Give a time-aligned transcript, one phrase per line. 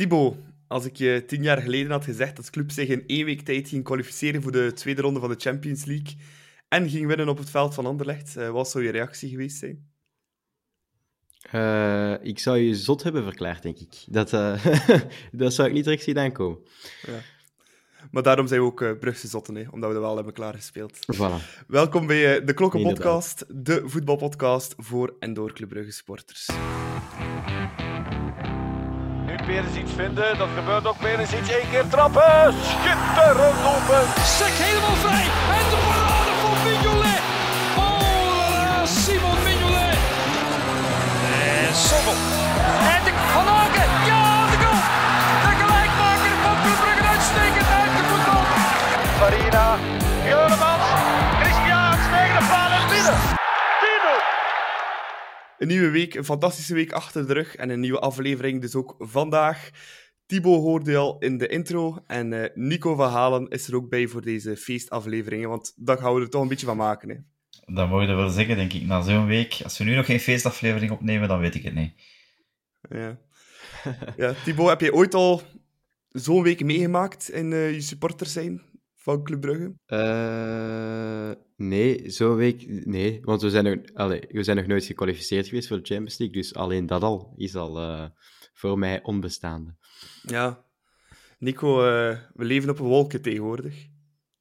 [0.00, 0.36] Thibaut,
[0.68, 3.40] als ik je tien jaar geleden had gezegd dat de club zich in één week
[3.40, 6.16] tijd ging kwalificeren voor de tweede ronde van de Champions League
[6.68, 9.88] en ging winnen op het veld van Anderlecht, uh, wat zou je reactie geweest zijn?
[11.52, 14.04] Uh, ik zou je zot hebben verklaard, denk ik.
[14.06, 14.64] Dat, uh,
[15.32, 16.58] dat zou ik niet direct zien aankomen.
[17.06, 17.18] Ja.
[18.10, 20.98] Maar daarom zijn we ook uh, Brugse zotten, hè, omdat we er wel hebben klaargespeeld.
[21.16, 21.66] Voilà.
[21.66, 26.48] Welkom bij de Klokkenpodcast, de voetbalpodcast voor en door Club Brugge supporters.
[29.50, 30.98] Perens iets vinden, dat gebeurt ook.
[30.98, 32.54] Perens iets, één keer trappen.
[32.70, 34.02] Schitterend open.
[34.38, 35.26] Sek helemaal vrij.
[35.58, 37.22] En de parade van Mignolet.
[37.84, 39.98] Oh, Simon Mignolet.
[41.66, 42.18] En Sommel.
[42.94, 43.46] En de Van.
[44.10, 44.80] Ja, de goal.
[45.44, 48.44] De gelijkmaker van Club Brugge uitstekend uit de voetbal.
[49.20, 49.66] Farina.
[50.30, 50.88] Juremans.
[51.40, 53.39] Christian tegen de paal en binnen.
[55.60, 58.94] Een nieuwe week, een fantastische week achter de rug en een nieuwe aflevering dus ook
[58.98, 59.70] vandaag.
[60.26, 64.06] Thibaut hoorde al in de intro en uh, Nico van Halen is er ook bij
[64.06, 67.08] voor deze feestafleveringen, want daar gaan we er toch een beetje van maken.
[67.08, 67.16] Hè.
[67.74, 69.60] Dat mogen we wel zeggen, denk ik, na zo'n week.
[69.62, 71.92] Als we nu nog geen feestaflevering opnemen, dan weet ik het niet.
[72.90, 73.18] Ja,
[74.16, 75.42] ja Thibaut, heb je ooit al
[76.08, 78.62] zo'n week meegemaakt in uh, je supporters zijn?
[79.02, 79.74] Van Club Brugge?
[79.86, 82.84] Uh, nee, zo'n week...
[82.86, 86.18] Nee, want we zijn, nog, allez, we zijn nog nooit gekwalificeerd geweest voor de Champions
[86.18, 88.04] League, dus alleen dat al is al uh,
[88.54, 89.76] voor mij onbestaande.
[90.22, 90.64] Ja.
[91.38, 93.88] Nico, uh, we leven op een wolken tegenwoordig.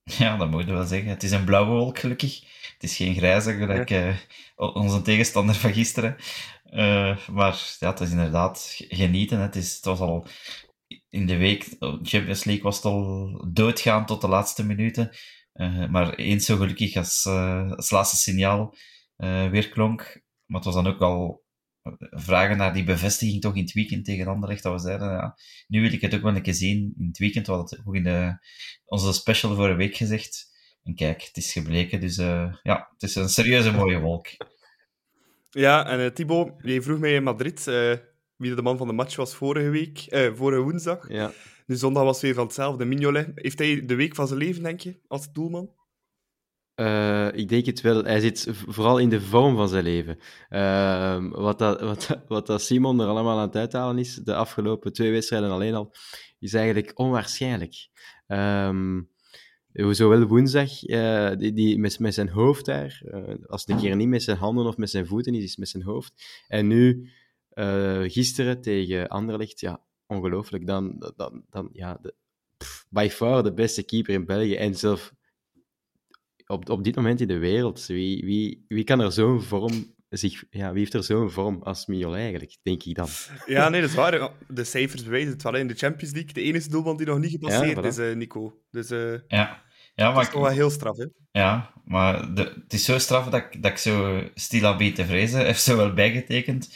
[0.03, 1.09] Ja, dat moet je wel zeggen.
[1.09, 2.39] Het is een blauwe wolk, gelukkig.
[2.73, 4.15] Het is geen grijze, gelijk ja.
[4.55, 6.15] onze tegenstander van gisteren.
[7.31, 9.37] maar ja, het is inderdaad genieten.
[9.37, 9.43] Hè.
[9.43, 10.27] Het, is, het was al
[11.09, 15.09] in de week, Champions League was het al doodgaan tot de laatste minuten.
[15.53, 18.75] Uh, maar eens zo gelukkig als, uh, als laatste signaal
[19.17, 20.21] uh, weer klonk.
[20.45, 21.43] Maar het was dan ook al
[22.09, 24.63] vragen naar die bevestiging toch in het weekend tegen Anderlecht.
[24.63, 25.37] Dat we zeiden, ja,
[25.67, 27.45] nu wil ik het ook wel een keer zien in het weekend.
[27.45, 28.37] We hadden het ook in de,
[28.85, 30.47] onze special voor een week gezegd.
[30.83, 31.99] En kijk, het is gebleken.
[31.99, 32.15] Dus
[32.63, 34.27] ja, het is een serieuze mooie wolk.
[35.49, 37.65] Ja, en Thibaut, je vroeg mij in Madrid
[38.39, 41.09] wie de man van de match was vorige week, eh, vorige woensdag.
[41.09, 41.31] Ja.
[41.65, 42.85] De zondag was weer van hetzelfde.
[42.85, 45.69] Mignolet, heeft hij de week van zijn leven, denk je, als doelman?
[46.75, 48.03] Uh, ik denk het wel.
[48.03, 50.17] Hij zit vooral in de vorm van zijn leven.
[50.49, 54.93] Uh, wat, dat, wat, wat dat Simon er allemaal aan het uithalen is, de afgelopen
[54.93, 55.95] twee wedstrijden alleen al,
[56.39, 57.89] is eigenlijk onwaarschijnlijk.
[58.27, 59.09] Um,
[59.73, 63.95] zowel woensdag, uh, die, die met, met zijn hoofd daar, uh, als het een keer
[63.95, 66.43] niet met zijn handen of met zijn voeten is, is met zijn hoofd.
[66.47, 67.09] En nu
[67.59, 70.67] uh, gisteren tegen Anderlecht, ja, ongelooflijk.
[70.67, 72.15] Dan, dan, dan ja, de,
[72.57, 74.55] pff, by far de beste keeper in België.
[74.55, 75.13] En zelf
[76.45, 77.85] op, op dit moment in de wereld.
[77.85, 81.85] Wie, wie, wie kan er zo'n vorm zich, ja, wie heeft er zo'n vorm als
[81.85, 83.07] Mignolet eigenlijk, denk ik dan.
[83.45, 84.31] Ja, nee, dat is waar.
[84.47, 86.33] De cijfers bewijzen het wel in de Champions League.
[86.33, 87.85] De enige doelman die nog niet gepasseerd ja, voilà.
[87.85, 88.61] is, uh, Nico.
[88.71, 89.67] Dus uh, ja.
[89.95, 91.05] Ja, maar dat is toch wel heel straf, hè?
[91.31, 95.45] Ja, maar de, het is zo straf dat ik, dat ik zo stilaan te vrezen
[95.45, 96.69] heeft zo wel bijgetekend.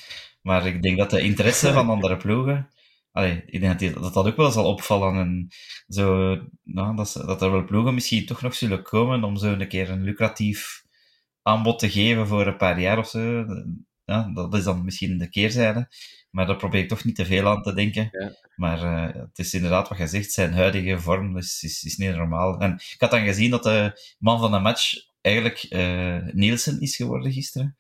[0.43, 2.69] Maar ik denk dat de interesse van andere ploegen.
[3.11, 5.15] Allee, ik denk dat, dat dat ook wel zal opvallen.
[5.15, 5.47] En
[5.87, 9.67] zo, nou, dat, dat er wel ploegen misschien toch nog zullen komen om zo een
[9.67, 10.83] keer een lucratief
[11.41, 13.45] aanbod te geven voor een paar jaar of zo.
[14.05, 15.87] Ja, dat is dan misschien de keerzijde.
[16.31, 18.09] Maar daar probeer ik toch niet te veel aan te denken.
[18.11, 18.35] Ja.
[18.55, 22.15] Maar uh, het is inderdaad wat je zegt, zijn huidige vorm is, is, is niet
[22.15, 22.59] normaal.
[22.59, 26.95] En ik had dan gezien dat de man van de match eigenlijk uh, Nielsen is
[26.95, 27.75] geworden gisteren.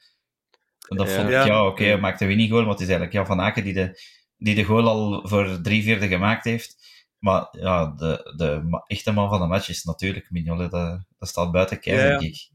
[0.87, 1.15] En dat ja.
[1.15, 3.63] vond ik, ja, oké, okay, maakte winning goal, maar het is eigenlijk Jan van Aken
[3.63, 4.01] die de,
[4.37, 6.75] die de goal al voor drie vierde gemaakt heeft.
[7.23, 10.71] Maar ja, de, de echte man van de match is natuurlijk Mignolet.
[10.71, 12.51] Dat, dat staat buiten kijf, ja, denk ik.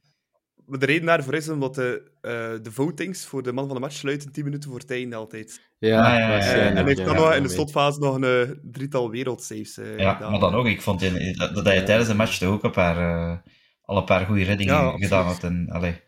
[0.66, 2.30] De reden daarvoor is omdat de, uh,
[2.62, 5.60] de votings voor de man van de match sluiten 10 minuten voor het einde altijd.
[5.78, 8.54] Ja, Ah, ja, ja, Uh, en hij kan nog in de slotfase nog een uh,
[8.62, 10.30] drietal wereldsaves uh, Ja, gedaan.
[10.30, 10.66] maar dan ook.
[10.66, 13.42] Ik vond in, dat, dat hij tijdens de match toch ook een paar,
[13.82, 15.44] al een paar goede reddingen gedaan had.
[15.44, 16.00] En, allee,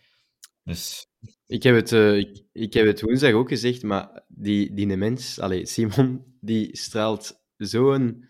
[0.65, 1.07] dus
[1.51, 5.41] Ik heb het, eh, ik, ik heb het woensdag ook gezegd, maar die, die mens,
[5.41, 8.25] allee, Simon, die straalt zo'n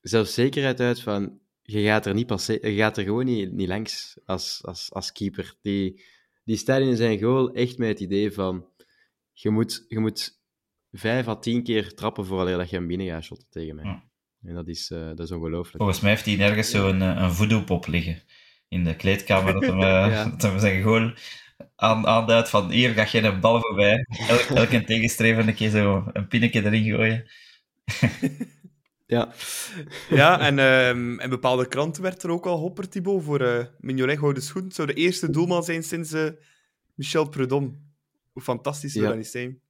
[0.00, 4.60] zelfzekerheid uit van je gaat er, niet je gaat er gewoon niet, niet langs als,
[4.62, 5.54] als, als keeper.
[5.62, 6.04] Die,
[6.44, 8.66] die staat in zijn goal echt met het idee van
[9.32, 10.40] je moet, je moet
[10.90, 13.84] vijf à tien keer trappen voordat je hem binnen gaat shotten tegen mij.
[13.84, 14.04] Ja.
[14.42, 15.76] En dat is, eh, dat is ongelooflijk.
[15.76, 18.22] volgens mij heeft hij nergens zo'n eh, een voodoo-pop liggen
[18.68, 19.52] in de kleedkamer.
[19.52, 20.24] Dat hem, Ja.
[20.30, 21.12] dat hem zijn goal
[21.76, 24.06] aan, aanduidt van hier ga je een bal voorbij.
[24.28, 27.24] Elk, elke tegenstrever een keer zo een pinnetje erin gooien.
[29.08, 29.32] Ja,
[30.10, 34.18] Ja, en ehm, in bepaalde kranten werd er ook al hopperd, Thibaut, voor eh Mignolet
[34.18, 34.64] Gouden Schoen.
[34.64, 36.28] Het zou de eerste doelman zijn sinds eh,
[36.94, 37.70] Michel Prudhomme.
[38.32, 39.10] Hoe fantastisch zou Ja.
[39.10, 39.60] dat niet zijn?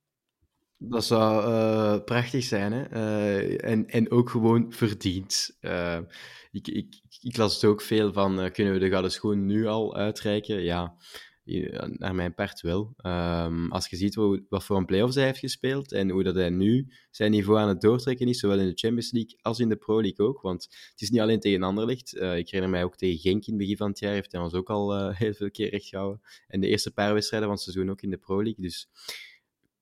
[0.78, 2.90] Dat zou uh, prachtig zijn, hè?
[2.92, 5.56] Uh, en, en ook gewoon verdiend.
[5.60, 5.98] Uh,
[6.50, 9.96] ik, ik, ik las het ook veel van, kunnen we de gouden schoen nu al
[9.96, 10.62] uitreiken?
[10.62, 10.94] Ja,
[11.98, 12.94] naar mijn part wel.
[13.02, 14.14] Um, als je ziet
[14.48, 17.68] wat, voor een play-offs hij heeft gespeeld en hoe dat hij nu zijn niveau aan
[17.68, 20.40] het doortrekken is, zowel in de Champions League als in de Pro League ook.
[20.40, 22.14] Want het is niet alleen tegen Anderlecht.
[22.14, 24.40] Uh, ik herinner mij ook tegen Genk in het begin van het jaar, heeft hij
[24.40, 26.20] ons ook al uh, heel veel keer recht gehouden.
[26.48, 28.64] En de eerste paar wedstrijden van het seizoen ook in de Pro League.
[28.64, 28.88] Dus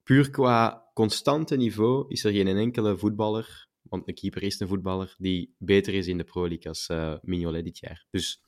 [0.03, 5.15] puur qua constante niveau is er geen enkele voetballer, want een keeper is een voetballer,
[5.19, 8.07] die beter is in de Pro League als uh, Mignolet dit jaar.
[8.11, 8.43] Dus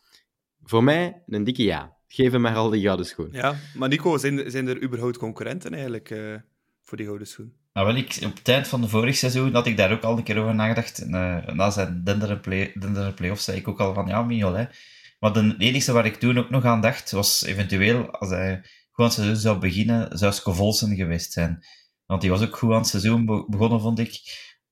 [0.62, 1.95] voor mij een dikke ja.
[2.08, 3.28] Geef hem maar al die gouden schoen.
[3.32, 6.34] Ja, maar Nico, zijn, zijn er überhaupt concurrenten eigenlijk uh,
[6.82, 7.52] voor die gouden schoen?
[7.72, 10.16] Nou, wel, ik, op het eind van de vorig seizoen had ik daar ook al
[10.16, 10.98] een keer over nagedacht.
[10.98, 14.76] En, uh, na zijn dendere, play, dendere play-offs zei ik ook al van, ja, Mignolet.
[15.18, 19.04] Maar de enige waar ik toen ook nog aan dacht, was eventueel, als hij goed
[19.04, 21.64] aan het seizoen zou beginnen, zou Scovolsen geweest zijn.
[22.06, 24.20] Want die was ook goed aan het seizoen begonnen, vond ik.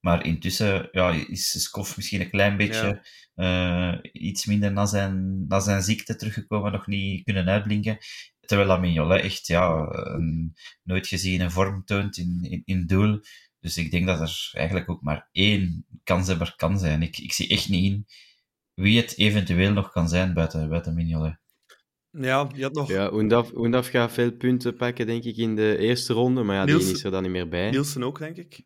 [0.05, 3.03] Maar intussen ja, is Skof misschien een klein beetje
[3.35, 3.93] ja.
[3.93, 7.99] uh, iets minder na zijn, na zijn ziekte teruggekomen, nog niet kunnen uitblinken.
[8.41, 13.21] Terwijl Lamignolet echt ja, een nooit geziene vorm toont in, in, in doel.
[13.61, 17.03] Dus ik denk dat er eigenlijk ook maar één kanshebber kan zijn.
[17.03, 18.07] Ik, ik zie echt niet in
[18.75, 21.39] wie het eventueel nog kan zijn buiten, buiten Mignolet.
[22.11, 22.89] Ja, je had nog...
[22.89, 23.13] Ja,
[23.55, 26.43] Oendaf, gaat veel punten pakken, denk ik, in de eerste ronde.
[26.43, 27.71] Maar ja, die is er dan niet meer bij.
[27.71, 28.65] Nielsen ook, denk ik.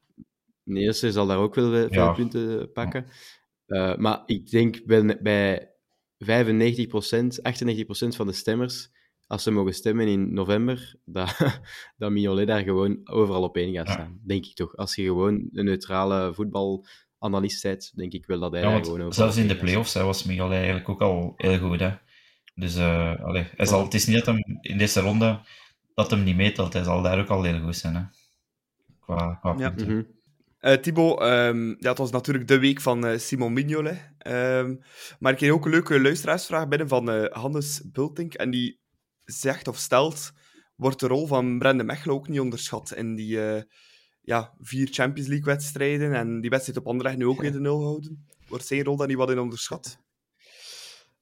[0.69, 2.13] Nielsen zal daar ook wel veel ja.
[2.13, 3.07] punten pakken.
[3.67, 5.71] Uh, maar ik denk bij, bij
[6.25, 6.29] 95%, 98%
[8.09, 8.91] van de stemmers,
[9.27, 11.61] als ze mogen stemmen in november, dat,
[11.97, 14.21] dat Mignolet daar gewoon overal op één gaat staan.
[14.25, 14.77] Denk ik toch.
[14.77, 19.01] Als je gewoon een neutrale voetbalanalist bent, denk ik wel dat hij ja, daar gewoon
[19.01, 21.81] over Zelfs in de play-offs was Mignolet eigenlijk ook al heel goed.
[21.81, 21.91] Hè?
[22.55, 25.41] Dus uh, allee, hij zal, het is niet dat hem in deze ronde
[25.95, 26.73] dat hem niet meetelt.
[26.73, 27.95] Hij zal daar ook al heel goed zijn.
[27.95, 28.03] Hè?
[29.01, 29.71] Qua, qua ja.
[29.71, 30.07] Mm -hmm.
[30.61, 34.13] Uh, Thibaut, um, ja, het was natuurlijk de week van uh, Simon Mignolet.
[34.27, 34.81] Um,
[35.19, 38.35] maar ik kreeg ook een leuke luisteraarsvraag binnen van uh, Hannes Bultink.
[38.35, 38.81] En die
[39.25, 40.31] zegt of stelt,
[40.77, 43.39] wordt de rol van Brende Mechelen ook niet onderschat in die
[44.21, 48.27] ja, vier Champions League-wedstrijden en die wedstrijd op Anderlecht nu ook weer de nul houden?
[48.49, 49.99] Wordt zijn rol dan niet wat in onderschat?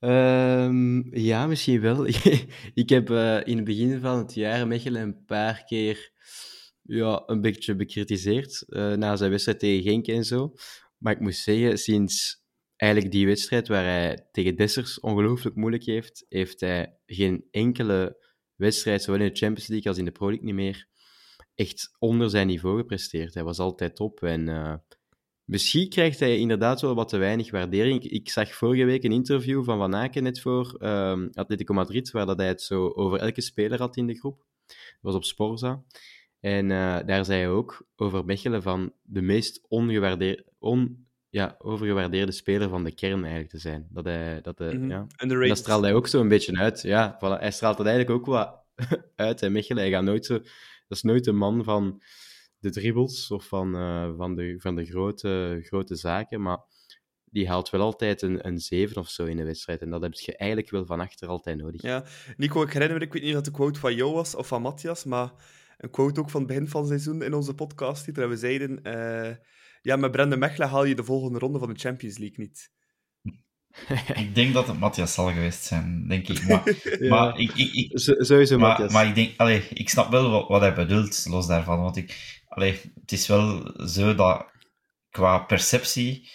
[0.00, 2.06] Um, ja, misschien wel.
[2.74, 3.10] ik heb
[3.44, 6.12] in het begin van het jaar Mechelen een paar keer
[6.86, 10.52] ja, een beetje bekritiseerd uh, na zijn wedstrijd tegen Genk en zo.
[10.98, 12.44] Maar ik moet zeggen, sinds
[12.76, 18.24] eigenlijk die wedstrijd waar hij tegen Dessers ongelooflijk moeilijk heeft, heeft hij geen enkele
[18.54, 20.86] wedstrijd, zowel in de Champions League als in de Pro League, niet meer
[21.54, 23.34] echt onder zijn niveau gepresteerd.
[23.34, 24.74] Hij was altijd top en uh,
[25.44, 28.04] misschien krijgt hij inderdaad wel wat te weinig waardering.
[28.04, 32.26] Ik, zag vorige week een interview van Van Aken net voor um, Atletico Madrid, waar
[32.26, 34.44] dat hij het zo over elke speler had in de groep.
[34.66, 35.84] Dat was op Sporza.
[36.46, 42.32] En uh, daar zei hij ook over Mechelen van de meest ongewaardeerde, on, ja, overgewaardeerde
[42.32, 43.86] speler van de kern eigenlijk te zijn.
[43.90, 44.90] Dat, hij, dat, mm -hmm.
[44.90, 45.06] ja.
[45.48, 46.82] dat straalt hij ook zo een beetje uit.
[46.82, 47.40] Ja, voilà.
[47.40, 48.64] Hij straalt het eigenlijk ook wat
[49.26, 49.40] uit.
[49.40, 49.50] Hè.
[49.50, 50.38] Mechelen, hij gaat nooit zo...
[50.88, 52.02] Dat is nooit de man van
[52.58, 56.58] de dribbles of van, uh, van, de, van de grote, grote zaken, maar
[57.24, 59.80] die haalt wel altijd een, een 7 of zo in de wedstrijd.
[59.80, 61.82] En dat heb je eigenlijk wel van achter altijd nodig.
[61.82, 62.04] Ja,
[62.36, 64.46] Nico, ik herinner me, ik weet niet of dat de quote van jou was of
[64.46, 65.32] van Matthias, maar
[65.76, 68.06] een quote ook van het begin van het seizoen in onze podcast.
[68.06, 69.34] Hier, we zeiden: uh,
[69.82, 72.70] Ja, met Brendan Mechelen haal je de volgende ronde van de Champions League niet.
[74.24, 76.48] ik denk dat het Matthias zal geweest zijn, denk ik.
[76.48, 76.62] Maar,
[77.00, 77.08] ja.
[77.08, 78.92] maar ik, ik, ik, Sowieso maar, Matthias.
[78.92, 81.80] Maar ik, denk, allee, ik snap wel wat, wat hij bedoelt, los daarvan.
[81.80, 84.46] Want ik, allee, het is wel zo dat
[85.10, 86.28] qua perceptie,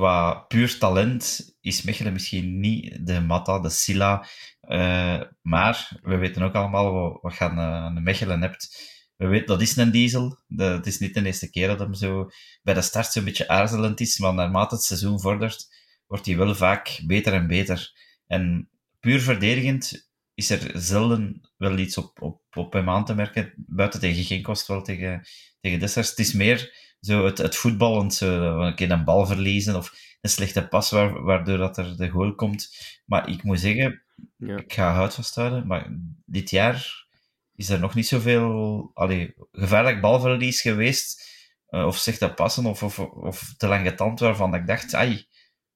[0.00, 4.26] qua puur talent, is Mechelen misschien niet de Matta, de Silla,
[4.62, 8.88] uh, maar we weten ook allemaal wat, je aan een Mechelen hebt.
[9.16, 10.38] We weten, dat is een diesel.
[10.46, 12.30] De, het is niet de eerste keer dat hem zo
[12.62, 15.68] bij de start zo'n beetje aarzelend is, maar naarmate het seizoen vordert,
[16.06, 17.92] wordt hij wel vaak beter en beter.
[18.26, 23.52] En puur verdedigend is er zelden wel iets op, op, op hem aan te merken.
[23.56, 25.22] Buiten tegen geen kost wel tegen,
[25.60, 26.10] tegen Dessers.
[26.10, 30.30] Het is meer zo het, het voetballend, zo, een keer een bal verliezen of een
[30.30, 32.68] slechte pas waardoor dat er de goal komt.
[33.06, 34.02] Maar ik moet zeggen,
[34.36, 34.56] ja.
[34.56, 37.06] Ik ga hout vasthouden, maar dit jaar
[37.54, 41.28] is er nog niet zoveel allee, gevaarlijk balverlies geweest.
[41.70, 45.26] Uh, of dat passen, of, of, of te lang getand waarvan ik dacht, ai,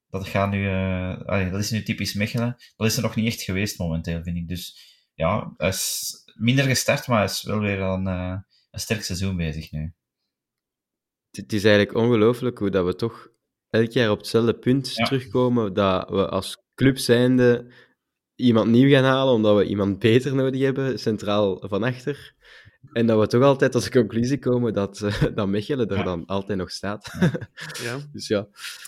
[0.08, 2.56] dat, gaat nu, uh, allee, dat is nu typisch Mechelen.
[2.76, 4.48] Dat is er nog niet echt geweest momenteel, vind ik.
[4.48, 4.78] Dus
[5.14, 8.38] ja, hij is minder gestart, maar hij is wel weer uh,
[8.70, 9.94] een sterk seizoen bezig nu.
[11.36, 13.28] Het is eigenlijk ongelooflijk hoe dat we toch
[13.70, 15.04] elk jaar op hetzelfde punt ja.
[15.04, 17.66] terugkomen, dat we als club zijnde
[18.34, 22.34] iemand nieuw gaan halen, omdat we iemand beter nodig hebben, centraal van achter.
[22.92, 26.26] En dat we toch altijd tot de conclusie komen dat, uh, dat Mechelen er dan
[26.26, 27.12] altijd nog staat.
[27.82, 27.98] Ja.
[28.12, 28.46] dus ja.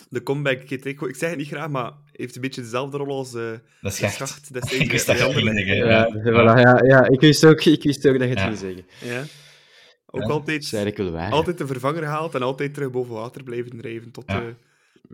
[0.09, 0.61] De comeback.
[0.61, 3.61] Ik, ik zeg het niet graag, maar heeft een beetje dezelfde rol als uh, dat
[3.81, 4.47] de schacht.
[4.47, 6.09] Ik destijds wist dat Ja, ja.
[6.13, 8.45] voilà, ja, ja, ik, wist ook, ik wist ook dat je het Ja.
[8.45, 8.85] ging zeggen.
[9.01, 9.23] Ja.
[10.09, 11.31] Ook Ja, altijd, waar.
[11.31, 14.11] altijd de vervanger gehaald en altijd terug boven water blijven drijven.
[14.11, 14.41] Tot, Ja.
[14.41, 14.47] eh,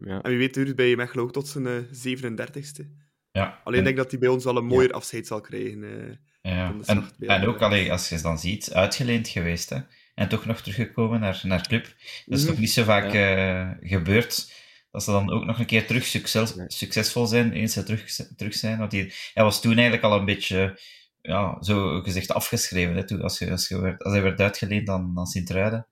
[0.06, 0.22] Ja.
[0.22, 2.88] en wie weet duurt het bij Mechelen ook tot zijn eh, 37ste.
[3.32, 3.62] Ja.
[3.64, 5.84] Alleen En- denk dat hij bij ons wel een mooier afscheid zal krijgen.
[5.84, 6.16] eh.
[6.42, 9.78] Ja, en, en ook allee, als je dan ziet, uitgeleend geweest hè,
[10.16, 11.84] en toch nog teruggekomen naar, naar club.
[12.26, 12.52] Dat is Mhm.
[12.52, 14.52] toch niet zo vaak eh, gebeurd
[14.92, 18.54] dat ze dan ook nog een keer terug succes, succesvol zijn, eens ze terug, terug
[18.54, 18.78] zijn.
[18.78, 20.80] Want hij, hij was toen eigenlijk al een beetje,
[21.24, 22.96] ja, zo gezegd afgeschreven.
[22.96, 25.88] Hè, toen, als, je, als, je werd, als hij werd uitgeleend aan, aan Sint-Truiden.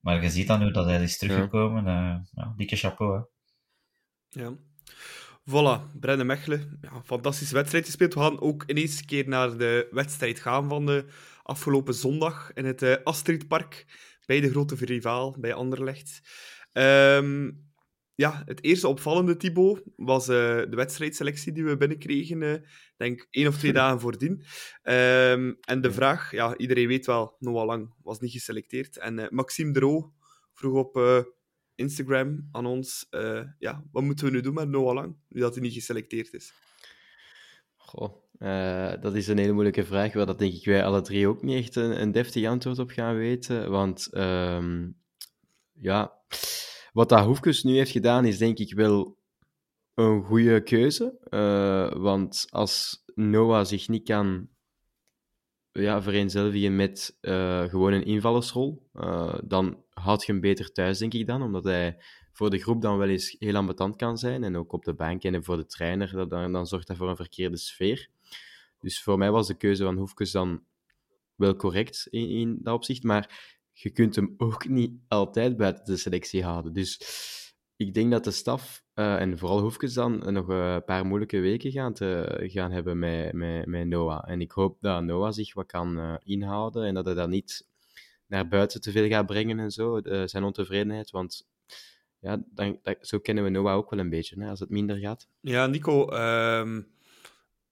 [0.00, 1.84] Maar je ziet dan hoe dat hij is teruggekomen.
[1.84, 2.24] Ja.
[2.32, 3.16] ja, dikke chapeau.
[3.16, 3.22] Hè.
[4.42, 4.52] Ja.
[5.50, 6.78] Voilà, Brennan Mechelen.
[6.80, 8.14] Ja, fantastische wedstrijd gespeeld.
[8.14, 11.04] We gaan ook ineens een keer naar de wedstrijd gaan van de
[11.42, 13.86] afgelopen zondag in het eh, Astridpark.
[14.26, 16.20] Bij de grote rivaal, bij Anderlecht.
[16.72, 17.50] Ehm,
[18.20, 22.42] ja, het eerste opvallende, Thibaut, was eh, de wedstrijdselectie die we binnenkregen.
[22.42, 22.54] eh,
[22.96, 24.42] denk één of twee dagen voordien.
[24.82, 28.98] Ehm, en de vraag, ja, iedereen weet wel, Noah Lang was niet geselecteerd.
[28.98, 30.12] En eh, Maxime Dro
[30.52, 31.24] vroeg op
[31.74, 33.06] Instagram aan ons,
[33.58, 36.52] ja, wat moeten we nu doen met Noah Lang, nu dat hij niet geselecteerd is?
[37.76, 38.14] Goh,
[39.00, 41.64] dat is een hele moeilijke vraag, waar dat denk ik wij alle drie ook niet
[41.64, 43.70] echt een, een deftig antwoord op gaan weten.
[43.70, 44.88] Want ehm,
[45.72, 46.12] ja,
[46.92, 49.18] wat dat Hoefkes nu heeft gedaan, is denk ik wel
[49.94, 51.18] een goede keuze.
[51.22, 54.48] Eh, want als Noah zich niet kan
[55.72, 61.14] ja, vereenzelvigen met eh, gewoon een invallersrol, eh, dan houdt je hem beter thuis, denk
[61.14, 64.56] ik dan, omdat hij voor de groep dan wel eens heel ambetant kan zijn en
[64.56, 67.16] ook op de bank en voor de trainer, dat, dan, dan zorgt dat voor een
[67.16, 68.08] verkeerde sfeer.
[68.80, 70.62] Dus voor mij was de keuze van Hoefkes dan
[71.34, 75.96] wel correct in, in dat opzicht, maar je kunt hem ook niet altijd buiten de
[75.96, 76.72] selectie houden.
[76.72, 77.00] Dus
[77.76, 81.70] ik denk dat de staf, eh, en vooral Hoefkes dan, nog een paar moeilijke weken
[81.70, 84.30] gaan, te, gaan hebben met, met, met Noah.
[84.30, 87.68] En ik hoop dat Noah zich wat kan eh, inhouden en dat hij dat niet
[88.26, 91.10] naar buiten te veel gaat brengen en zo, eh, zijn ontevredenheid.
[91.10, 91.48] Want
[92.18, 95.28] ja, dan, zo kennen we Noah ook wel een beetje, hè, als het minder gaat.
[95.40, 96.82] Ja, Nico, ehm,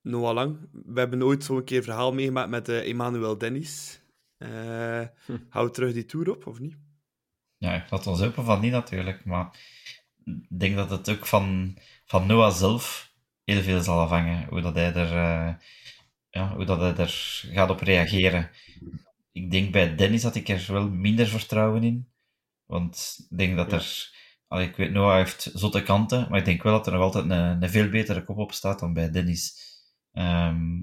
[0.01, 4.01] Noah Lang, we hebben ooit zo'n keer verhaal meegemaakt met Emmanuel Dennis.
[4.39, 5.07] Eh
[5.51, 6.77] Hou we terug die tour op, of niet?
[7.57, 9.59] Ja, ik laat ons open van niet natuurlijk, maar
[10.25, 13.13] ik denk dat het ook van, van Noah zelf
[13.45, 15.55] heel veel zal afhangen, hoe dat hij er, eh,
[16.31, 18.51] ja, hoe dat hij er gaat op reageren.
[19.33, 22.09] Ik denk bij Dennis had ik er wel minder vertrouwen in,
[22.65, 23.77] want ik denk dat Ja.
[23.77, 24.11] er,
[24.47, 27.25] allee, ik weet, Noah heeft zotte kanten, maar ik denk wel dat er nog altijd
[27.25, 29.61] een, een veel betere kop op staat dan bij Dennis.
[30.13, 30.81] Ehm,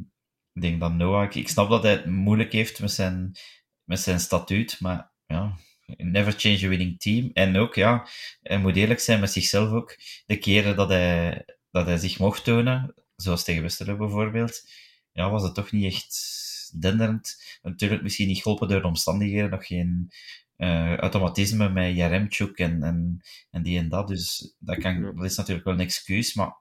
[0.55, 3.35] ik denk dat Noah, ik, ik snap dat hij het moeilijk heeft met zijn,
[3.83, 5.57] met zijn statuut, maar ja,
[5.97, 7.29] never change a winning team.
[7.33, 8.07] En ook, ja,
[8.41, 9.97] hij moet eerlijk zijn met zichzelf ook.
[10.25, 14.69] De keren dat hij, dat hij zich mocht tonen, zoals tegen Westerlo bijvoorbeeld,
[15.12, 17.59] ja, was het toch niet echt denderend.
[17.62, 20.12] Natuurlijk misschien niet geholpen door de omstandigheden, nog geen
[20.55, 23.21] eh, automatisme met Jaremchuk en, en,
[23.51, 24.07] en die en dat.
[24.07, 26.53] Dus dat, kan, dat is natuurlijk wel een excuus, maar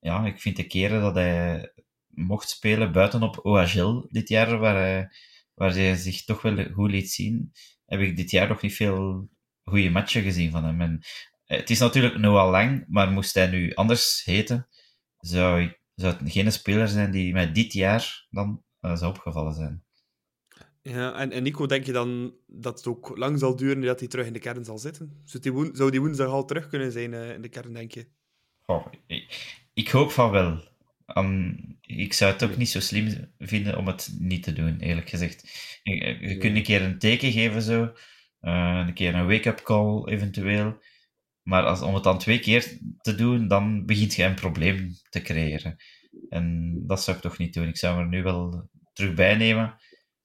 [0.00, 1.72] ja, ik vind de keren dat hij
[2.14, 5.08] mocht spelen buiten op OHL dit jaar, waar hij,
[5.54, 7.52] waar hij zich toch wel goed liet zien,
[7.86, 9.28] heb ik dit jaar nog niet veel
[9.64, 10.80] goede matchen gezien van hem.
[10.80, 11.00] En
[11.44, 14.68] eh, het is natuurlijk Noah Lang, maar moest hij nu anders heten,
[15.18, 19.54] zou, ik- zou het geen speler zijn die mij dit jaar dan eh, zou opgevallen
[19.54, 19.82] zijn.
[20.82, 24.08] Ja, en, en Nico, denk je dan dat het ook lang zal duren dat hij
[24.08, 25.20] terug in de kern zal zitten?
[25.24, 27.92] Zou die, woen- zou die woensdag al terug kunnen zijn eh, in de kern, denk
[27.92, 28.06] je?
[29.74, 30.72] Ik hoop van wel.
[31.06, 35.08] Ehm, ik zou het ook niet zo slim vinden om het niet te doen, eerlijk
[35.08, 35.48] gezegd.
[35.82, 37.92] Je, je kunt een keer een teken geven, zo.
[38.40, 40.78] Eh, een keer een wake-up call, eventueel.
[41.42, 45.22] Maar als, om het dan twee keer te doen, dan begint je een probleem te
[45.22, 45.76] creëren.
[46.28, 47.68] En dat zou ik toch niet doen.
[47.68, 49.76] Ik zou hem er nu wel terug bij nemen.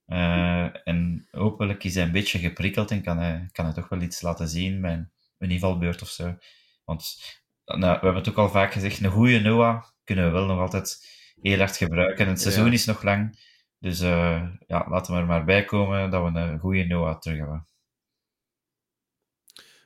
[0.05, 4.01] Eh, en hopelijk is hij een beetje geprikkeld en kan hij, kan hij toch wel
[4.01, 6.37] iets laten zien met een invalbeurt of zo.
[6.85, 7.17] Want
[7.65, 9.83] nou, we hebben het ook al vaak gezegd, een goede Noah
[10.15, 11.07] kunnen we wel nog altijd
[11.41, 12.25] heel hard gebruiken.
[12.25, 12.71] En het seizoen Ja.
[12.71, 13.39] is nog lang.
[13.79, 17.37] Dus eh, ja, laten we er maar bij komen dat we een goede Noah terug
[17.37, 17.67] hebben.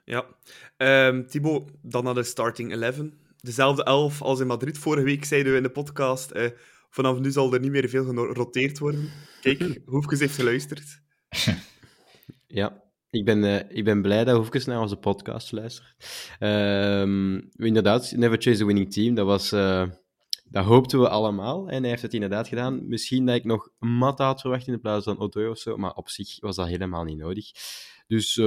[0.06, 0.26] Ja.
[0.78, 3.00] Ehm Thibaut, dan naar de starting 11.
[3.38, 4.78] Dezelfde elf als in Madrid.
[4.78, 6.50] Vorige week zeiden we in de podcast, eh,
[6.90, 9.10] vanaf nu zal er niet meer veel geroteerd worden.
[9.42, 11.02] Kijk, Hoefkes heeft geluisterd.
[12.48, 15.96] Ja, ik ben, eh, ik ben blij dat Hoefkes naar onze podcast luistert.
[16.40, 19.84] Ehm, inderdaad, Never Chase a Winning Team, dat was eh,
[20.54, 21.70] dat hoopten we allemaal.
[21.70, 22.88] En hij heeft het inderdaad gedaan.
[22.88, 25.78] Misschien dat ik nog Matta had verwacht in de plaats van Odoi of zo.
[25.78, 27.52] Maar op zich was dat helemaal niet nodig.
[28.08, 28.46] Dus uh,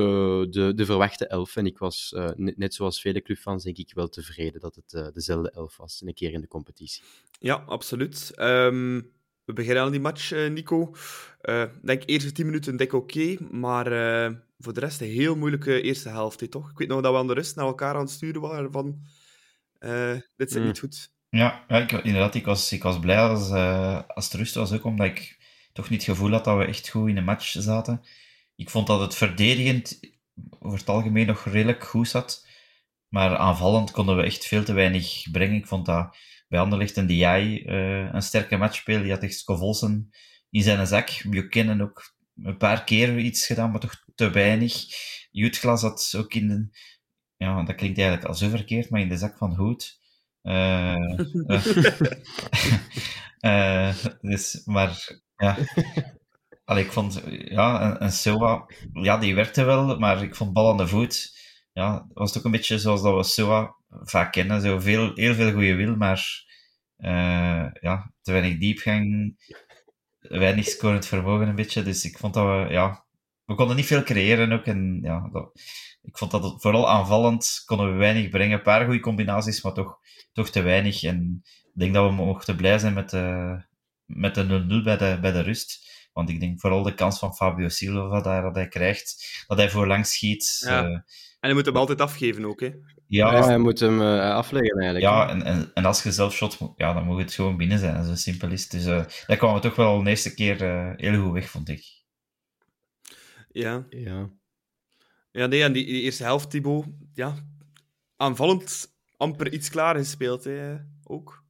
[0.51, 1.57] de, de verwachte elf.
[1.57, 4.93] En ik was, uh, net, net, zoals vele clubfans, denk ik wel tevreden dat het
[4.93, 6.03] uh, dezelfde elf was.
[6.05, 7.03] Een keer in de competitie.
[7.39, 8.33] Ja, absoluut.
[8.39, 9.13] Um,
[9.45, 10.95] we beginnen aan die match, Nico.
[11.83, 13.19] Denk eerste tien minuten dik oké.
[13.19, 13.85] Okay, maar
[14.59, 16.71] voor de rest een heel moeilijke eerste helft, he, toch?
[16.71, 19.01] Ik weet nog dat we aan de rust naar elkaar aan het sturen waren van...
[20.37, 20.67] dit zit mm.
[20.67, 21.15] niet goed.
[21.37, 22.35] Ja, ik, inderdaad.
[22.35, 23.51] Ik was, ik was blij als,
[24.07, 25.39] als het rust was, ook omdat ik
[25.73, 28.03] toch niet het gevoel had dat we echt goed in de match zaten
[28.57, 30.01] ik vond dat het verdedigend
[30.59, 32.47] over het algemeen nog redelijk goed zat.
[33.09, 35.57] Maar aanvallend konden we echt veel te weinig brengen.
[35.57, 36.17] Ik vond dat
[36.49, 39.03] bij Anderlecht en DI uh, een sterke match speelde.
[39.03, 40.11] Die had echt Scovolsen
[40.51, 41.23] in zijn zak.
[41.29, 44.85] Buchanan ook een paar keer iets gedaan, maar toch te weinig.
[45.31, 46.69] Jutglas had ook in de...
[47.37, 50.01] Ja, dat klinkt eigenlijk al zo verkeerd, maar in de zak van Hoed.
[50.47, 51.19] Uh,
[53.41, 53.95] uh,
[54.31, 55.57] dus, maar ja,
[56.67, 60.77] Allee, ik vond, ja, een, Silva, ja, die werkte wel, maar ik vond bal aan
[60.77, 61.39] de voet.
[61.73, 64.61] Ja, het was ook een beetje zoals dat we Silva vaak kennen.
[64.61, 66.45] Zo veel, heel veel goede wil, maar
[66.99, 69.37] uh, ja, te weinig diepgang,
[70.19, 71.83] weinig scorend vermogen een beetje.
[71.83, 73.06] Dus ik vond dat we, ja,
[73.47, 74.65] we konden niet veel creëren ook.
[74.65, 75.51] En ja, dat,
[76.03, 78.57] ik vond dat het, vooral aanvallend konden we weinig brengen.
[78.57, 79.99] Een paar goede combinaties, maar toch,
[80.33, 81.03] toch te weinig.
[81.03, 83.57] En ik denk dat we mochten blij zijn met de,
[84.05, 84.45] met de
[84.81, 85.85] 0-0 bij de, bij de rust.
[86.13, 89.71] Want ik denk vooral de kans van Fabio Silva daar, dat hij krijgt, dat hij
[89.71, 90.63] voorlangs schiet.
[90.65, 90.85] Ja.
[90.85, 91.05] Uh, en
[91.41, 92.71] hij moet hem altijd afgeven ook, hè?
[93.07, 95.13] Ja, ja hij moet hem uh, afleggen eigenlijk.
[95.13, 98.05] Ja, en, en, en, als je zelf shot, ja, dan moet het gewoon binnen zijn.
[98.05, 100.63] Zo simpel is Dus uh, daar kwamen we toch wel de eerste keer
[100.97, 102.05] heel goed weg, vond ik.
[103.57, 103.87] Ja.
[103.91, 104.31] Ja.
[105.31, 106.85] Ja, nee, en die, die eerste helft, Thibaut,
[107.15, 107.35] ja,
[108.17, 111.45] aanvallend amper iets klaar gespeeld, hè, ook.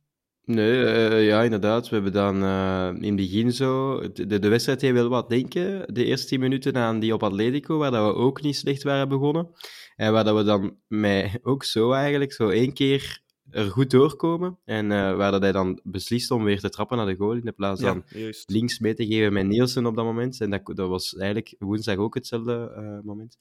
[0.44, 1.88] Nee, uh, ja, inderdaad.
[1.88, 4.00] We hebben dan uh, in het begin zo...
[4.12, 5.94] De, de wedstrijd heeft wel wat denken.
[5.94, 9.08] De eerste tien minuten aan die op Atletico, waar dat we ook niet slecht waren
[9.08, 9.50] begonnen.
[9.96, 14.58] En waar dat we dan met ook zo eigenlijk zo één keer er goed doorkomen.
[14.64, 17.44] En uh, waar dat hij dan beslist om weer te trappen naar de goal, in
[17.44, 18.04] de plaats van
[18.46, 20.40] links mee te geven met Nielsen op dat moment.
[20.40, 23.36] En dat, dat was eigenlijk woensdag ook hetzelfde moment.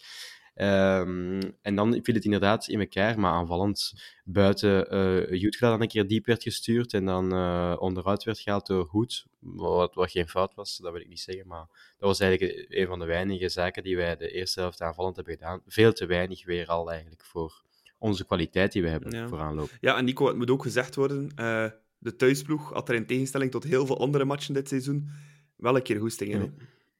[0.58, 5.88] Um, en dan viel het inderdaad in elkaar, maar aanvallend buiten uh, Jutgla dan een
[5.88, 10.28] keer diep werd gestuurd en dan uh, onderuit werd gehaald door Hoed, wat, wat geen
[10.28, 13.50] fout was, dat wil ik niet zeggen, maar dat was eigenlijk een van de weinige
[13.50, 15.62] zaken die wij de eerste helft aanvallend hebben gedaan.
[15.68, 17.63] Veel te weinig weer al eigenlijk voor
[17.98, 19.28] onze kwaliteit die we hebben ja.
[19.28, 19.70] voor aanloop.
[19.80, 21.66] Ja, en Nico, het moet ook gezegd worden, uh,
[21.98, 25.10] de thuisploeg had er in tegenstelling tot heel veel andere matchen dit seizoen
[25.56, 26.40] wel een keer goesting in.
[26.40, 26.50] Ja.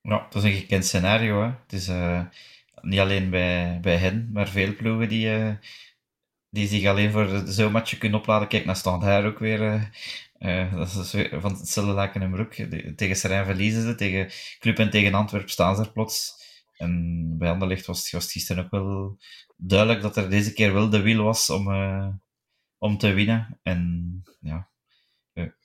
[0.02, 1.42] ja, dat is een gekend scenario.
[1.42, 1.48] Hè.
[1.48, 1.90] Het is
[2.86, 5.52] niet alleen bij, bij hen, maar veel ploegen die, uh,
[6.50, 8.48] die zich alleen voor zo'n matchje kunnen opladen.
[8.48, 9.62] Kijk naar Standaard ook weer.
[9.62, 9.84] Uh,
[10.40, 12.54] uh, dat is weer van hetzelfde laken en broek.
[12.96, 14.30] tegen Serijn verliezen ze, tegen
[14.60, 16.44] Club en tegen Antwerp staan ze er plots.
[16.78, 19.18] En bij Anderlecht was, was het gisteren ook wel
[19.58, 21.68] duidelijk dat er deze keer wel de wil was om,
[22.78, 23.60] om te winnen.
[23.64, 24.68] En ja,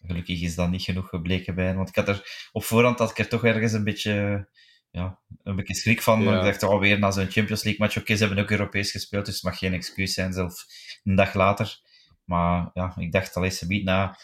[0.07, 1.77] gelukkig is dat niet genoeg gebleken bij hen.
[1.77, 4.46] Want ik had er op voorhand had ik er toch ergens een beetje
[4.90, 6.23] ja, een beetje schrik van.
[6.23, 6.38] Ja.
[6.38, 9.25] Ik dacht alweer na zo'n Champions League match, oké, okay, ze hebben ook Europees gespeeld,
[9.27, 10.66] dus het mag geen excuus zijn, zelf
[11.05, 11.81] een dag later.
[12.25, 14.18] Maar ja, ik dacht al eens een na,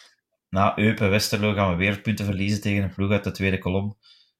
[0.49, 3.97] na Eupen, Westerlo gaan we weer punten verliezen tegen een ploeg uit de tweede kolom.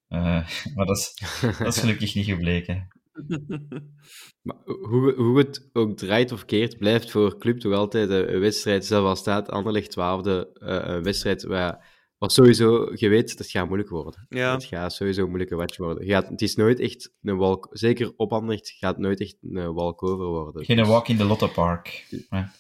[0.09, 1.13] Uh, maar dat is,
[1.57, 2.87] dat is gelukkig niet gebleken.
[4.41, 8.85] Maar hoe, hoe het ook draait of keert, blijft voor club toch altijd een wedstrijd,
[8.85, 11.85] zelf al staat Anderlecht twaalfde, uh, een wedstrijd waar
[12.17, 14.25] wat sowieso, je weet, dat gaat moeilijk worden.
[14.29, 14.53] Ja.
[14.53, 16.07] Het gaat sowieso een moeilijke match worden.
[16.07, 17.67] Gaat, het is nooit echt een walk...
[17.71, 20.65] Zeker op Anderlecht gaat nooit echt een walkover worden.
[20.65, 20.87] Geen dus...
[20.87, 22.07] walk in the Lotte Park.
[22.29, 22.51] Ja.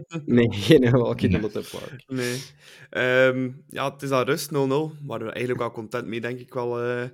[0.26, 2.04] nee, geen in the Lotte Park.
[2.06, 2.40] Nee.
[3.26, 4.52] Um, ja, het is al rust, 0-0.
[5.06, 7.04] Waar we eigenlijk wel content mee, denk ik wel, uh,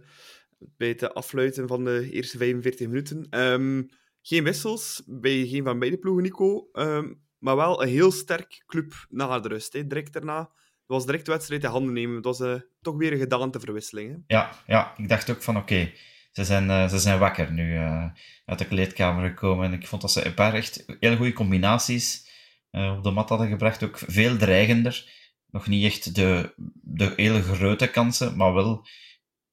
[0.59, 3.27] bij het afluiten van de eerste 45 minuten.
[3.31, 3.88] Um,
[4.23, 6.69] geen wissels bij geen van beide ploegen, Nico.
[6.73, 9.73] Um, maar wel een heel sterk club na de rust.
[9.73, 9.87] Hè.
[9.87, 10.51] Direct daarna
[10.87, 12.17] was direct de wedstrijd in handen nemen.
[12.17, 14.11] Het was uh, toch weer een gedaanteverwisseling.
[14.11, 14.35] Hè?
[14.37, 15.93] Ja, ja, ik dacht ook van oké,
[16.33, 18.05] ze, zijn, uh, ze zijn wakker nu uh,
[18.45, 19.64] uit de kleedkamer gekomen.
[19.64, 22.28] En ik vond dat ze een paar echt heel goede combinaties
[22.70, 23.85] op de mat hadden gebracht.
[23.85, 25.16] Ook veel dreigender.
[25.46, 28.70] Nog niet echt de, de hele grote kansen, maar wel,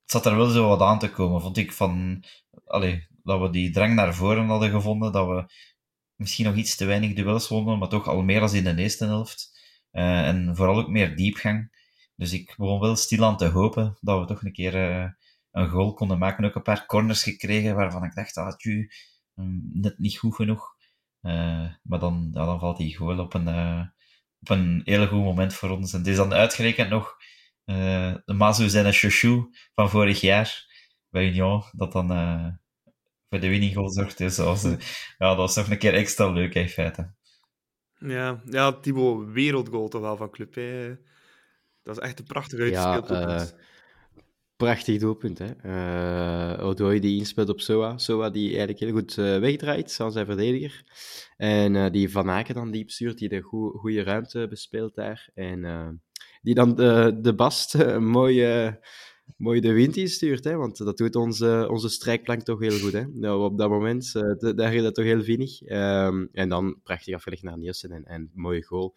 [0.02, 1.42] het zat er wel zo wat aan te komen.
[1.42, 2.24] Vond ik van,
[2.66, 5.12] allee, dat we die drang naar voren hadden gevonden.
[5.12, 5.46] Dat we
[6.16, 9.06] misschien nog iets te weinig duels wonnen, maar toch al meer als in de eerste
[9.06, 9.54] helft.
[9.92, 11.74] Uh, en vooral ook meer diepgang.
[12.16, 15.10] Dus ik begon wel stilaan te hopen dat we toch een keer uh,
[15.52, 16.46] een goal konden maken.
[16.46, 18.90] Ook een paar corners gekregen waarvan ik dacht, ah, tju,
[19.36, 20.75] um, net niet goed genoeg.
[21.26, 23.48] Uh, maar dan, ja, dan valt die goal op een,
[24.42, 25.94] op een heel goed moment voor ons.
[25.94, 27.16] En het is dan uitgerekend nog
[27.66, 30.66] uh, de Mazu zijn chouchou van vorig jaar
[31.10, 32.48] bij Union, dat dan uh,
[33.30, 34.18] voor de winning goal zorgt.
[34.18, 34.72] Dus dat was, uh,
[35.18, 37.14] ja, dat was nog een keer extra leuk in feite.
[38.00, 40.56] Ja, ja Thibaut, wereldgoal toch wel van Club.
[40.56, 40.96] Hè?
[41.84, 43.48] Dat is echt een prachtig uitgespeeld ja,
[44.58, 45.40] prachtig doelpunt.
[45.40, 45.52] Hè?
[45.66, 47.98] Uh, Odoi die inspeelt op Soa.
[47.98, 50.84] Soa die eigenlijk heel goed uh, wegdraait aan zijn verdediger.
[51.38, 53.42] En uh, die Van Aken dan diep stuurt, die de
[53.76, 55.30] goede ruimte bespeelt daar.
[55.34, 56.02] En
[56.42, 58.74] die dan de, de Bast mooi,
[59.38, 60.44] mooi de wind instuurt.
[60.44, 60.56] Hè?
[60.56, 62.94] Want dat doet onze, onze strijkplank toch heel goed.
[62.94, 63.04] Hè?
[63.14, 64.12] Nou, op dat moment,
[64.56, 65.62] daar ging dat toch heel vinnig.
[65.62, 68.96] Um, en dan prachtig afgelegd naar Nielsen en, en mooie goal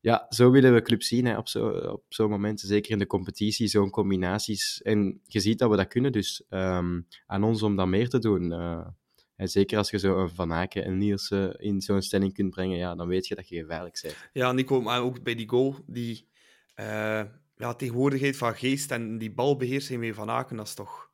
[0.00, 2.60] ja, zo willen we club zien hè, op zo'n op zo moment.
[2.60, 4.82] Zeker in de competitie, zo'n combinaties.
[4.82, 8.18] En je ziet dat we dat kunnen, dus um, aan ons om dat meer te
[8.18, 8.50] doen.
[8.50, 8.86] Uh,
[9.36, 12.78] en zeker als je zo een Van Aken en Nielsen in zo'n stelling kunt brengen,
[12.78, 14.28] ja, dan weet je dat je gevaarlijk bent.
[14.32, 16.28] Ja, Nico, maar ook bij die goal, die
[16.76, 17.22] uh,
[17.56, 21.10] ja, tegenwoordigheid van geest en die balbeheersing mee Van Aken, dat is toch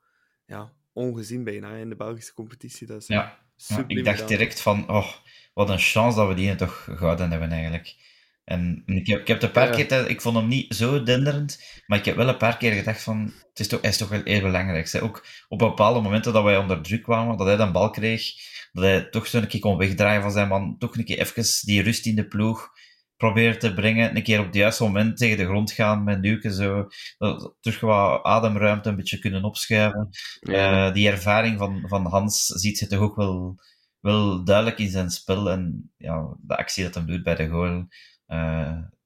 [0.46, 2.86] ja, ongezien bijna in de Belgische competitie.
[2.86, 5.12] Dat is ja, ja ik dacht direct van, oh,
[5.54, 7.96] wat een chance dat we die toch gouden hebben eigenlijk.
[8.44, 9.84] En ik heb, ik heb een paar ja.
[9.84, 13.02] keer, ik vond hem niet zo denderend, maar ik heb wel een paar keer gedacht
[13.02, 14.90] van, het is toch, hij is toch wel heel belangrijk.
[14.92, 15.02] Hè?
[15.02, 18.32] Ook op bepaalde momenten dat wij onder druk kwamen, dat hij dan bal kreeg,
[18.72, 21.66] dat hij toch zo een keer kon wegdraaien van zijn man, toch een keer even
[21.66, 22.72] die rust in de ploeg
[23.16, 26.52] proberen te brengen, een keer op het juiste moment tegen de grond gaan met Nuken,
[26.52, 30.08] zo, dat, terug wat ademruimte een beetje kunnen opschuiven.
[30.40, 30.86] Ja.
[30.86, 33.54] Uh, die ervaring van, van Hans ziet ze toch ook wel,
[34.00, 37.86] wel duidelijk in zijn spel en ja, de actie dat hij doet bij de goal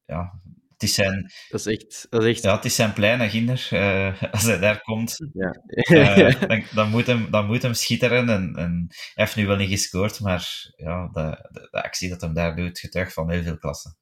[0.05, 0.41] ja,
[0.79, 1.31] het is zijn...
[1.49, 2.07] Dat is echt...
[2.11, 2.43] Dat is echt...
[2.43, 3.69] Ja, het is zijn pleine ginder.
[3.73, 5.63] Uh, als hij daar komt, ja.
[5.91, 8.29] uh, dan, dan, moet hem, dan moet hem schitteren.
[8.29, 12.21] En, en hij heeft nu wel niet gescoord, maar ja, de, de, de actie dat
[12.21, 13.95] hem daar doet, getuigt van heel veel klasse.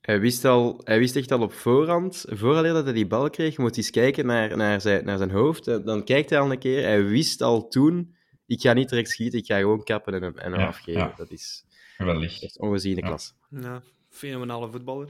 [0.00, 3.56] Hij wist, al, hij wist echt al op voorhand, vooral dat hij die bal kreeg,
[3.56, 5.64] je moet eens kijken naar, naar, zijn, naar zijn hoofd.
[5.64, 8.14] Dan kijkt hij al een keer, hij wist al toen,
[8.46, 11.12] ik ga niet direct schieten, ik ga gewoon kappen en hem, en hem ja, afgeven.
[11.16, 11.64] Dat is
[11.98, 12.42] Geweldig.
[12.42, 13.34] echt ongeziene klas.
[13.50, 15.08] Ja, fenomenale voetballer.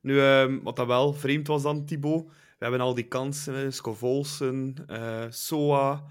[0.00, 2.26] Nu, uh, wat dat wel vreemd was dan, Thibaut.
[2.28, 6.04] We hebben al die kansen, Scovolsen, uh, Soa,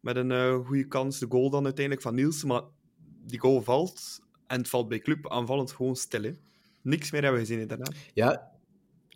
[0.00, 1.18] met een uh, goede kans.
[1.18, 2.62] De goal dan uiteindelijk van Nielsen, maar
[3.26, 6.22] die goal valt en het valt bij club aanvallend gewoon stil.
[6.22, 6.32] Hè.
[6.82, 7.90] Niks meer hebben we gezien daarna.
[8.14, 8.50] Ja,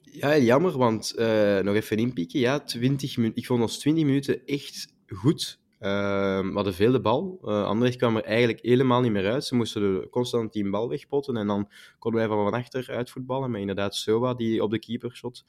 [0.02, 2.40] ja, jammer, want uh, nog even inpikken.
[2.40, 5.61] Ja, 20 ik vond ons 20 minuten echt goed.
[5.82, 7.38] Uh, we hadden veel de bal.
[7.44, 9.44] Uh, Anderlecht kwam er eigenlijk helemaal niet meer uit.
[9.44, 11.68] Ze moesten de, constant die bal wegpotten en dan
[11.98, 13.50] konden wij van van achter uitvoetballen.
[13.50, 15.44] Maar inderdaad, Soa die op de keeper shot.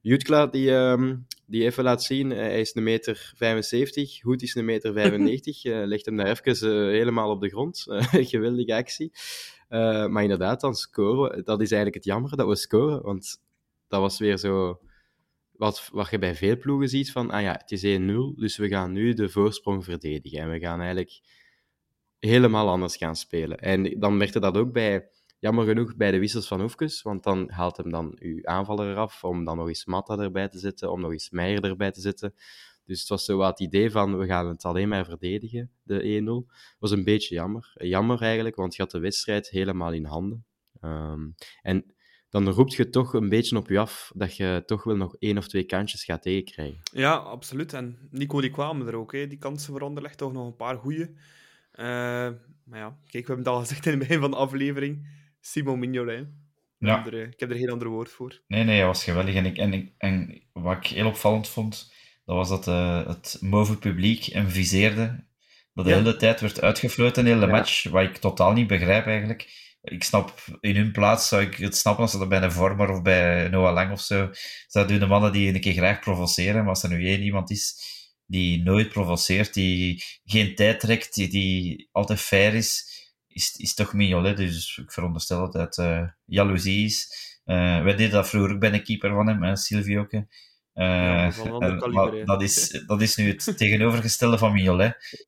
[0.00, 4.54] Jutkla die, um, die even laat zien, uh, hij is een meter 75, Goed is
[4.54, 5.62] een meter 95.
[5.62, 7.84] legt hem daar even helemaal op de grond.
[8.32, 9.12] geweldige actie.
[10.08, 11.42] maar inderdaad, dan scoren we.
[11.42, 13.40] Dat is eigenlijk het jammer dat we scoren, want
[13.88, 14.80] dat was weer zo
[15.56, 18.04] wat, wat je bij veel ploegen ziet van, ah ja, het is 1-0,
[18.36, 20.38] dus we gaan nu de voorsprong verdedigen.
[20.38, 21.20] En we gaan eigenlijk
[22.18, 23.58] helemaal anders gaan spelen.
[23.58, 27.50] En dan merkte dat ook bij, jammer genoeg, bij de wissels van Oefkes, want dan
[27.50, 31.00] haalt hem dan uw aanvaller eraf, om dan nog eens Matta erbij te zetten, om
[31.00, 32.34] nog eens Meijer erbij te zetten.
[32.84, 36.46] Dus het was zo wat het idee van, we gaan het alleen maar verdedigen, de
[36.48, 36.54] 1-0.
[36.78, 37.72] was een beetje jammer.
[37.74, 40.44] Jammer eigenlijk, want je had de wedstrijd helemaal in handen.
[40.80, 41.94] Um, en
[42.30, 45.38] dan roept je toch een beetje op je af dat je toch wel nog één
[45.38, 46.80] of twee kantjes gaat tegenkrijgen.
[46.92, 47.72] Ja, absoluut.
[47.72, 49.12] En Nico, die kwamen er ook.
[49.12, 49.26] Hè.
[49.26, 51.08] Die kansen voor Anderlecht toch nog een paar goeie.
[51.72, 52.30] Uh,
[52.64, 55.08] maar ja, kijk, we hebben het al gezegd in het begin van de aflevering.
[55.40, 56.28] Simon Mignolet.
[56.78, 57.06] Ja.
[57.06, 58.40] ik heb er geen ander woord voor.
[58.46, 59.34] Nee, nee, dat was geweldig.
[59.34, 61.92] En, ik, en, ik, en wat ik heel opvallend vond,
[62.24, 65.24] dat was dat uh, het move publiek hem viseerde.
[65.74, 65.96] Dat de ja.
[65.96, 67.52] hele tijd werd uitgefloten, de hele ja.
[67.52, 67.88] match.
[67.88, 72.02] Wat ik totaal niet begrijp eigenlijk ik snap, in hun plaats zou ik het snappen
[72.02, 74.30] als ze dat bij een Vormer of bij Noah Lang of zo.
[74.68, 76.60] Dat doen de mannen die een keer graag provoceren.
[76.60, 77.94] Maar als er nu één iemand is
[78.26, 82.94] die nooit provoceert, die geen tijd trekt, die, die altijd fair is,
[83.28, 84.36] is, is toch Mignolet.
[84.36, 87.08] Dus ik veronderstel dat het uh, jaloezie is.
[87.44, 90.06] Uh, wij deden dat vroeger ook bij een keeper van hem, Silvio.
[90.10, 90.24] Uh,
[90.74, 95.26] ja, dat, dat, is, dat is nu het tegenovergestelde van Mignolet.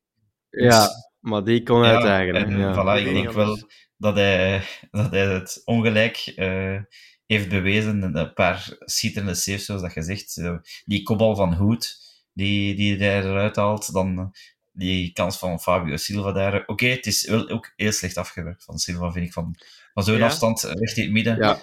[0.49, 2.49] Ja, dus, maar die kon uit eigenlijk.
[2.49, 2.73] Ja.
[2.73, 6.81] Voilà, ik denk wel dat hij, dat hij het ongelijk uh,
[7.25, 8.17] heeft bewezen.
[8.17, 10.37] Een paar schitterende saves, zoals dat gezegd.
[10.37, 11.97] Uh, die kopbal van Hoed,
[12.33, 13.93] die, die hij eruit haalt.
[13.93, 14.35] Dan
[14.71, 16.61] die kans van Fabio Silva daar.
[16.61, 19.33] Oké, okay, het is wel ook heel slecht afgewerkt van Silva, vind ik.
[19.33, 19.55] Van,
[19.93, 20.25] van zo'n ja.
[20.25, 21.37] afstand recht in het midden.
[21.37, 21.61] Ja.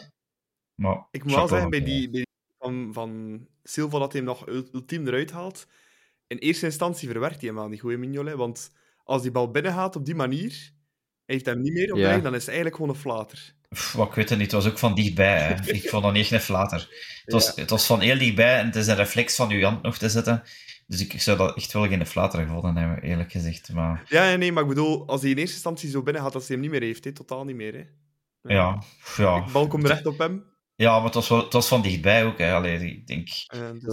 [0.74, 2.26] Maar, ik moet wel zeggen, bij die, bij die
[2.58, 5.66] van, van Silva, dat hij hem nog ultiem eruit haalt.
[6.26, 8.34] In eerste instantie verwerkt hij hem aan die goede Mignolet.
[8.34, 8.72] Want
[9.04, 10.74] als die bal binnen gaat op die manier
[11.26, 12.18] heeft hem niet meer op ja.
[12.18, 13.54] dan is hij eigenlijk gewoon een flater.
[13.68, 15.38] Pff, wat ik weet het niet, het was ook van dichtbij.
[15.38, 15.54] Hè.
[15.72, 16.88] Ik vond dat niet echt een flater.
[17.24, 19.82] Het was, het was van heel dichtbij en het is een reflex van je hand
[19.82, 20.42] nog te zetten.
[20.86, 23.72] Dus ik, ik zou dat echt wel geen flater gevonden hebben, eerlijk gezegd.
[23.72, 26.32] Maar Ja, ja, nee, maar ik bedoel, als hij in eerste instantie zo binnen gaat
[26.32, 27.12] dat hij hem niet meer heeft, hè.
[27.12, 27.74] totaal niet meer.
[27.74, 28.54] Hè.
[28.54, 28.82] ja,
[29.16, 29.44] ja.
[29.44, 30.44] De bal komt recht op hem.
[30.76, 32.38] Ja maar het was, wel, het was van dichtbij ook.
[32.38, 32.54] Hè.
[32.54, 33.28] Allee, ik denk...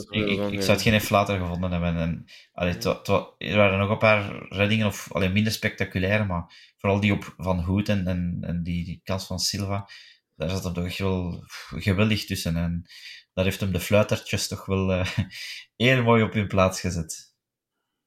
[0.10, 1.98] Ik, ik, ik zou het geen flater gevonden hebben.
[1.98, 6.74] En, allee, het het er waren nog een paar reddingen, of allee, minder spectaculair, maar
[6.78, 9.89] vooral die op Van Hoed en, en, en die, die kans van Silva,
[10.36, 12.56] daar zat hem toch echt wel geweldig tussen.
[12.56, 12.86] En
[13.34, 15.08] daar heeft hem de fluitertjes toch wel eh,
[15.76, 17.32] heel mooi op hun plaats gezet.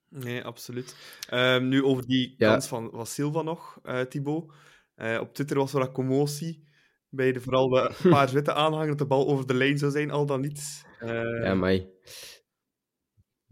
[0.09, 0.95] Nee, absoluut.
[1.29, 2.51] Ehm, nu over die Ja.
[2.51, 4.53] kans van, van Silva nog, eh Thibaut.
[4.95, 6.67] Eh, op Twitter was er wat commotie
[7.09, 10.11] bij de, vooral de paar witte aanhangers dat de bal over de lijn zou zijn,
[10.11, 10.85] al dan niet.
[10.99, 11.79] Eh, Ja, maar...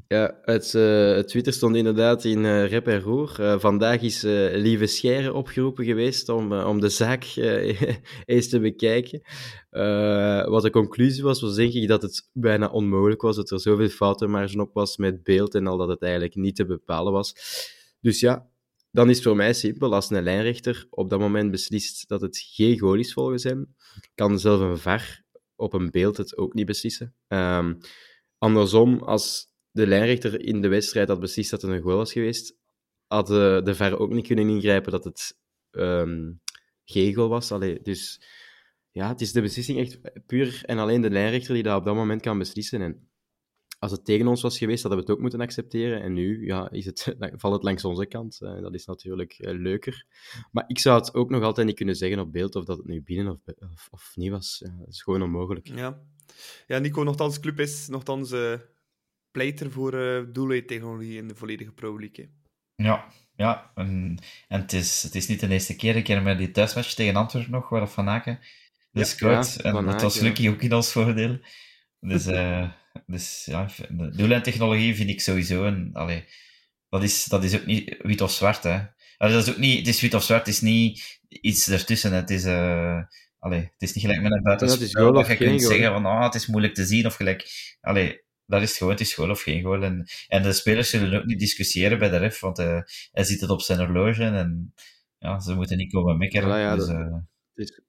[0.08, 3.60] Ja, het, eh, het Twitter stond inderdaad in eh rep en roer.
[3.60, 7.24] Vandaag is Lieve Scheire opgeroepen geweest om, om de zaak
[8.26, 9.22] eens te bekijken.
[10.50, 13.90] Wat de conclusie was, was denk ik dat het bijna onmogelijk was, dat er zoveel
[13.90, 17.34] foutenmarge op was met beeld en al dat het eigenlijk niet te bepalen was.
[18.02, 18.50] Dus ja,
[18.96, 19.94] dan is het voor mij simpel.
[19.94, 23.76] Als een lijnrechter op dat moment beslist dat het geen goal is volgens hem,
[24.16, 25.24] kan zelf een VAR
[25.56, 27.16] op een beeld het ook niet beslissen.
[27.28, 27.74] Ehm,
[28.38, 32.56] andersom, als de lijnrechter in de wedstrijd had beslist dat het een goal was geweest,
[33.08, 35.38] had de, de VAR ook niet kunnen ingrijpen dat het
[35.72, 36.34] ehm,
[36.84, 37.52] geen goal was.
[37.52, 38.22] Allee, dus
[38.92, 41.96] ja, het is de beslissing echt puur en alleen de lijnrechter die dat op dat
[41.96, 42.82] moment kan beslissen.
[42.82, 43.10] En
[43.86, 46.02] als het tegen ons was geweest, hadden we het ook moeten accepteren.
[46.02, 48.42] En nu ja, is het, valt het langs onze kant.
[48.42, 50.06] Eh, dat is natuurlijk eh, leuker.
[50.52, 52.88] Maar ik zou het ook nog altijd niet kunnen zeggen op beeld of dat het
[52.88, 53.40] nu binnen of,
[53.72, 54.62] of, of niet was.
[54.66, 55.68] Ja, dat is gewoon onmogelijk.
[55.68, 56.02] ja.
[56.68, 58.54] ja, Nico, nogthans, club is nogthans eh
[59.32, 62.26] pleiter voor eh doellijntechnologie in de volledige Pro League.
[62.26, 62.32] hè.
[62.84, 63.72] Ja, ja.
[63.76, 64.18] En,
[64.48, 65.96] en het, is, het is niet de eerste keer.
[65.96, 68.40] Ik herinner me die thuismatch tegen Antwerpen nog, waar Van Aken
[68.92, 69.54] Ja, scoort.
[69.54, 71.40] ja, en dat was gelukkig ook in ons voordeel.
[72.00, 72.70] Dus, eh,
[73.06, 75.90] dus ja, doellijntechnologie vind ik sowieso een...
[75.94, 76.26] Allee,
[76.90, 78.80] dat, is, dat is ook niet wit of zwart, hè.
[79.18, 79.78] Allee, dat is ook niet...
[79.78, 82.14] Het is wit of zwart, het is niet iets ertussen.
[82.14, 82.44] Het is...
[82.44, 83.02] eh
[83.40, 86.36] allee, het is niet gelijk met een buitenspel dat je kunt zeggen van ah, het
[86.36, 87.50] is moeilijk te zien of gelijk...
[87.82, 89.84] Allee, dat is het gewoon, het is goal of geen goal.
[89.84, 92.80] En, en de spelers zullen ook niet discussiëren bij de ref, want eh,
[93.12, 94.74] hij ziet het op zijn horloge en
[95.18, 96.50] ja, ze moeten niet komen mekkeren.
[96.50, 96.88] Ja, ja, dus,
[97.54, 97.82] Dus-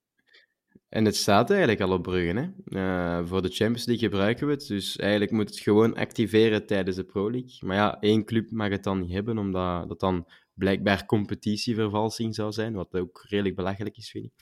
[0.97, 2.37] En het staat eigenlijk al op Bruggen.
[2.37, 2.49] Hè?
[2.81, 4.67] Eh, voor de Champions League gebruiken we het.
[4.67, 7.59] Dus eigenlijk moet het gewoon activeren tijdens de Pro League.
[7.61, 12.53] Maar ja, één club mag het dan niet hebben, omdat dat dan blijkbaar competitievervalsing zou
[12.53, 12.75] zijn.
[12.75, 14.33] Wat ook redelijk belachelijk is, vind ik.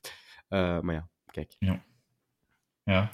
[0.48, 1.56] Eh, maar ja, kijk.
[1.58, 1.84] ja.
[2.84, 3.10] Ja,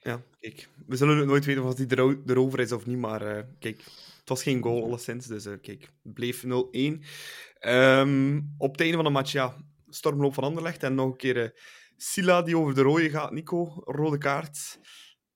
[0.40, 0.68] kijk.
[0.86, 3.78] We zullen het nooit weten of die ero- erover is of niet, maar eh, kijk,
[4.18, 6.46] het was geen goal alleszins, dus eh, kijk, het bleef 0-1.
[7.58, 9.56] Ehm, op het einde van de match, ja,
[9.88, 11.52] stormloop van Anderlecht en nog een keer
[12.00, 14.78] Sila die over de rode gaat, Nico, rode kaart.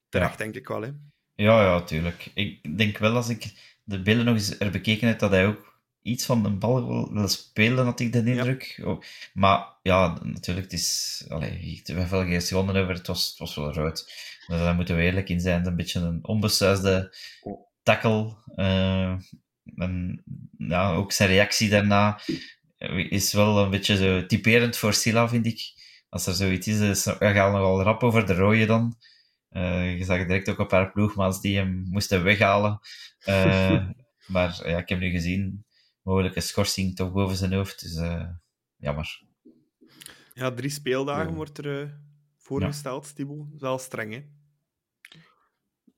[0.08, 0.36] Terecht, Ja.
[0.36, 0.90] denk ik wel, hè.
[1.34, 2.30] Ja, ja, tuurlijk.
[2.34, 3.52] Ik denk wel als ik
[3.84, 7.12] de beelden nog eens er bekeken heb, dat hij ook iets van de bal wil,
[7.12, 8.80] wil spelen, had ik de indruk.
[8.84, 11.24] Oh, Maar ja, natuurlijk, het is...
[11.28, 14.04] Allee, ik heb er veel geen seconden over, het was, het was wel rood.
[14.46, 15.54] Dus daar moeten we eerlijk in zijn.
[15.56, 17.14] Het is Een beetje een onbesuisde
[17.82, 18.36] tackle.
[18.54, 19.16] eh,
[19.76, 20.22] en
[20.58, 22.20] ja, ook zijn reactie daarna
[23.08, 25.80] is wel een beetje zo typerend voor Silla, vind ik.
[26.12, 28.96] Als er zoiets is, is gaat nogal rap over de rode dan.
[29.48, 32.80] Eh, je zag direct ook een paar ploegmaats die hem moesten weghalen.
[33.18, 33.86] Eh,
[34.34, 35.64] maar ja, ik heb nu gezien,
[36.02, 37.80] mogelijke schorsing toch boven zijn hoofd.
[37.82, 38.28] Dus eh,
[38.76, 39.22] jammer.
[40.34, 41.34] Ja, drie speeldagen Ja.
[41.34, 42.00] wordt er
[42.36, 43.44] voorgesteld, Thibaut.
[43.46, 44.22] Dat is wel streng, hè.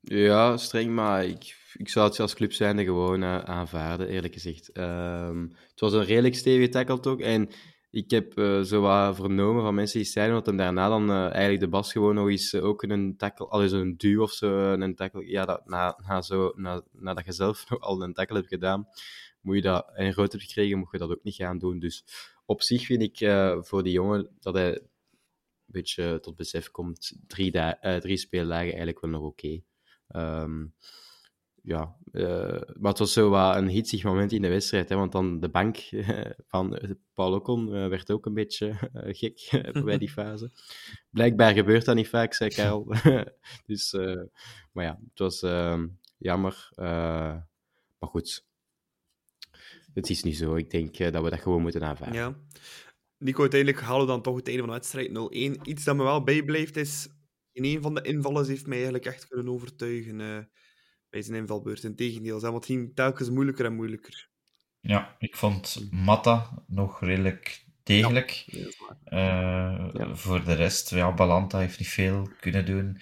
[0.01, 4.71] Ja, streng, maar ik, ik zou het als club zijnde gewoon aanvaarden, eerlijk gezegd.
[4.71, 7.21] Ehm, het was een redelijk stevige tackle ook.
[7.21, 7.49] En
[7.95, 11.29] ik heb eh, zo wat vernomen van mensen die zeiden dat hem daarna dan eh,
[11.31, 14.31] eigenlijk de bas gewoon nog eens eh, ook een tackle, al is een duw of
[14.31, 15.27] zo, een tackle.
[15.27, 18.87] Ja, dat, na, na zo, na, nadat je zelf al een tackle hebt gedaan,
[19.41, 21.79] moet je dat en rood hebt gekregen, moet je dat ook niet gaan doen.
[21.79, 22.05] Dus
[22.45, 23.17] op zich vind ik
[23.65, 24.87] voor die jongen dat hij een
[25.65, 29.61] beetje tot besef komt, drie, da- drie speeldagen eigenlijk wel nog oké.
[30.07, 30.65] Ehm,
[31.65, 35.11] ja, eh, maar het was zo wat een hitsig moment in de wedstrijd, hè, want
[35.11, 35.77] dan de bank
[36.47, 39.49] van eh, Paul Ocon eh, werd ook een beetje gek
[39.85, 40.51] bij die fase.
[41.09, 42.95] Blijkbaar gebeurt dat niet vaak, zei Karel.
[43.65, 43.91] dus,
[44.71, 46.69] maar ja, het was ehm, jammer.
[46.75, 48.45] maar goed,
[49.93, 50.55] het is niet zo.
[50.55, 52.19] Ik denk dat we dat gewoon moeten aanvaarden.
[52.19, 52.35] Ja.
[53.17, 55.09] Nico, uiteindelijk halen we dan toch het einde van de wedstrijd
[55.59, 55.61] 0-1.
[55.61, 57.07] Iets dat me wel bijblijft is,
[57.51, 60.49] in een van de invallers heeft mij eigenlijk echt kunnen overtuigen
[61.15, 61.83] bij zijn invalbeurt.
[61.83, 64.29] Integendeel, want het ging telkens moeilijker en moeilijker.
[64.79, 68.43] Ja, ik vond Matta nog redelijk degelijk.
[68.45, 68.67] Ja.
[69.03, 70.15] Eh, Ja.
[70.15, 72.99] Voor de rest, ja, Balanta heeft niet veel kunnen doen.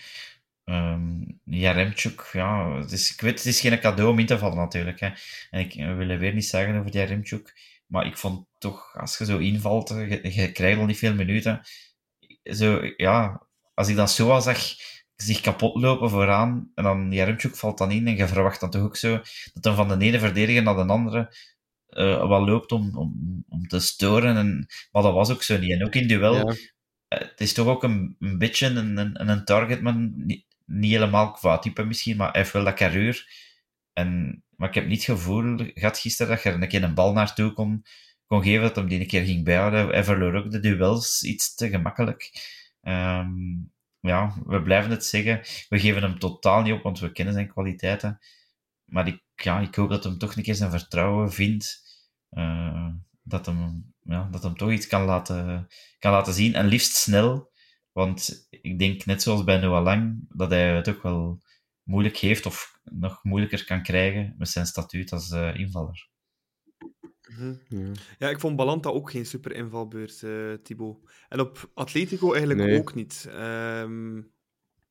[0.63, 4.57] Ehm Jaremchuk, ja, het is, ik weet, het is geen cadeau om in te vallen
[4.57, 4.99] natuurlijk.
[4.99, 5.09] Hè.
[5.49, 7.53] En ik we willen weer niet zeggen over Jaremchuk,
[7.87, 11.61] maar ik vond toch, als je zo invalt, je, je krijgt al niet veel minuten.
[12.43, 14.59] Zo, ja, als ik dan zo zag
[15.15, 18.81] zich kapot lopen vooraan, en dan Jaremchuk valt dan in, en je verwacht dan toch
[18.81, 19.21] ook zo,
[19.53, 21.35] dat dan van de ene verdediger naar de andere
[21.87, 24.35] eh wat loopt om, om, om te storen.
[24.37, 25.71] En, maar dat was ook zo niet.
[25.71, 26.55] En ook in duel, Ja.
[27.07, 30.13] eh, het is toch ook een, een beetje een, een, een targetman.
[30.15, 33.27] Niet, niet helemaal qua type misschien, maar hij heeft wel dat carreur.
[33.93, 36.93] En, maar ik heb niet het gevoel gehad gisteren dat je er een keer een
[36.93, 37.85] bal naartoe kon,
[38.27, 39.87] kon geven, dat hem die een keer ging bijhouden.
[39.87, 42.31] Hij verloor ook de duels iets te gemakkelijk.
[42.81, 43.31] Ehm,
[44.07, 45.41] ja, we blijven het zeggen.
[45.69, 48.19] We geven hem totaal niet op, want we kennen zijn kwaliteiten.
[48.85, 51.81] Maar ik, ja, ik hoop dat hem toch een keer zijn vertrouwen vindt.
[52.29, 52.87] Eh,
[53.21, 55.67] dat, hem, ja, dat hem toch iets kan laten,
[55.99, 56.53] kan laten zien.
[56.53, 57.51] En liefst snel.
[57.91, 61.41] Want ik denk, net zoals bij Noah Lang, dat hij het ook wel
[61.83, 66.09] moeilijk heeft of nog moeilijker kan krijgen met zijn statuut als eh, invaller.
[67.37, 67.53] Mhm.
[67.67, 67.91] Ja.
[68.19, 70.97] Ja, ik vond Balanta ook geen super invalbeurt, eh Thibaut.
[71.29, 72.79] En op Atletico eigenlijk Nee.
[72.79, 73.27] ook niet.
[73.29, 74.21] Ehm,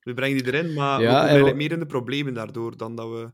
[0.01, 2.97] we brengen die erin, maar Ja, we komen en meer in de problemen daardoor dan
[2.97, 3.33] dat we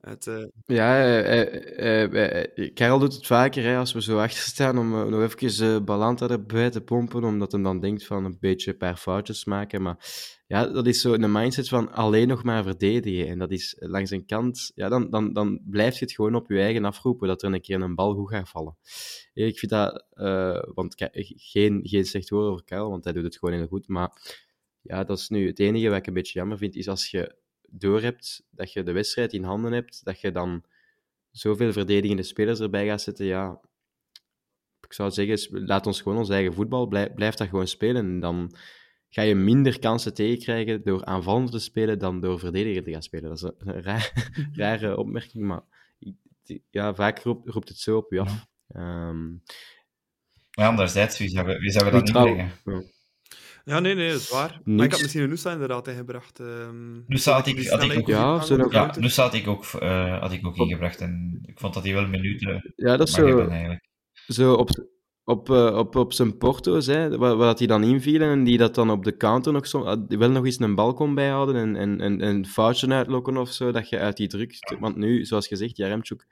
[0.00, 0.26] het...
[0.26, 4.42] eh, Ja, eh, eh, eh, eh, Karel doet het vaker hè, als we zo achter
[4.42, 8.70] staan om nog even Balanta erbij te pompen, omdat hij dan denkt van een beetje
[8.70, 9.82] een paar foutjes maken.
[9.82, 9.96] Maar
[10.46, 13.28] ja, dat is zo een mindset van alleen nog maar verdedigen.
[13.28, 16.48] En dat is langs een kant, ja, dan, dan, dan blijf je het gewoon op
[16.50, 18.76] je eigen afroepen dat er een keer een bal goed gaat vallen.
[19.34, 20.04] Ik vind dat,
[20.74, 20.94] want
[21.36, 23.88] geen, geen slecht woord over Karel, want hij doet het gewoon heel goed.
[23.88, 24.36] Maar
[24.80, 27.36] ja, dat is nu het enige wat ik een beetje jammer vind, is als je
[27.70, 30.64] doorhebt dat je de wedstrijd in handen hebt, dat je dan
[31.30, 33.60] zoveel verdedigende spelers erbij gaat zetten, ja,
[34.80, 38.04] ik zou zeggen, laat ons gewoon ons eigen voetbal, blijf, blijf dat gewoon spelen.
[38.04, 38.54] En dan
[39.08, 43.28] ga je minder kansen tegenkrijgen door aanvallend te spelen dan door verdediger te gaan spelen.
[43.28, 45.62] Dat is een, raar, rare opmerking, maar
[46.70, 48.46] ja, vaak roept, roept het zo op je af.
[48.68, 49.30] Ehm,
[50.56, 52.52] Maar anderzijds, wie zou, wie zou we dat inbrengen?
[53.68, 53.80] Ja.
[53.80, 54.60] Nee, nee, dat is waar.
[54.64, 56.40] Maar ik had misschien een Nusa inderdaad ingebracht.
[56.40, 60.46] ehm Nusa had ik- had ik ook- Ja, Ja, had ik ook, eh, had ik
[60.46, 61.00] ook ingebracht.
[61.00, 63.26] En ik vond dat hij wel minuten ja, dat zo...
[63.26, 63.88] hebben, eigenlijk.
[64.26, 64.70] zo op,
[65.24, 68.58] op, eh, op, op zijn porto's, hè, waar, waar dat die dan invielen en die
[68.58, 71.56] dat dan op de counter nog zo, ah, wel nog eens een bal kon bijhouden
[71.56, 74.76] en, en, en een foutje uitlokken of zo, dat je uit die druk...
[74.80, 76.26] Want nu, zoals gezegd, Jaremchuk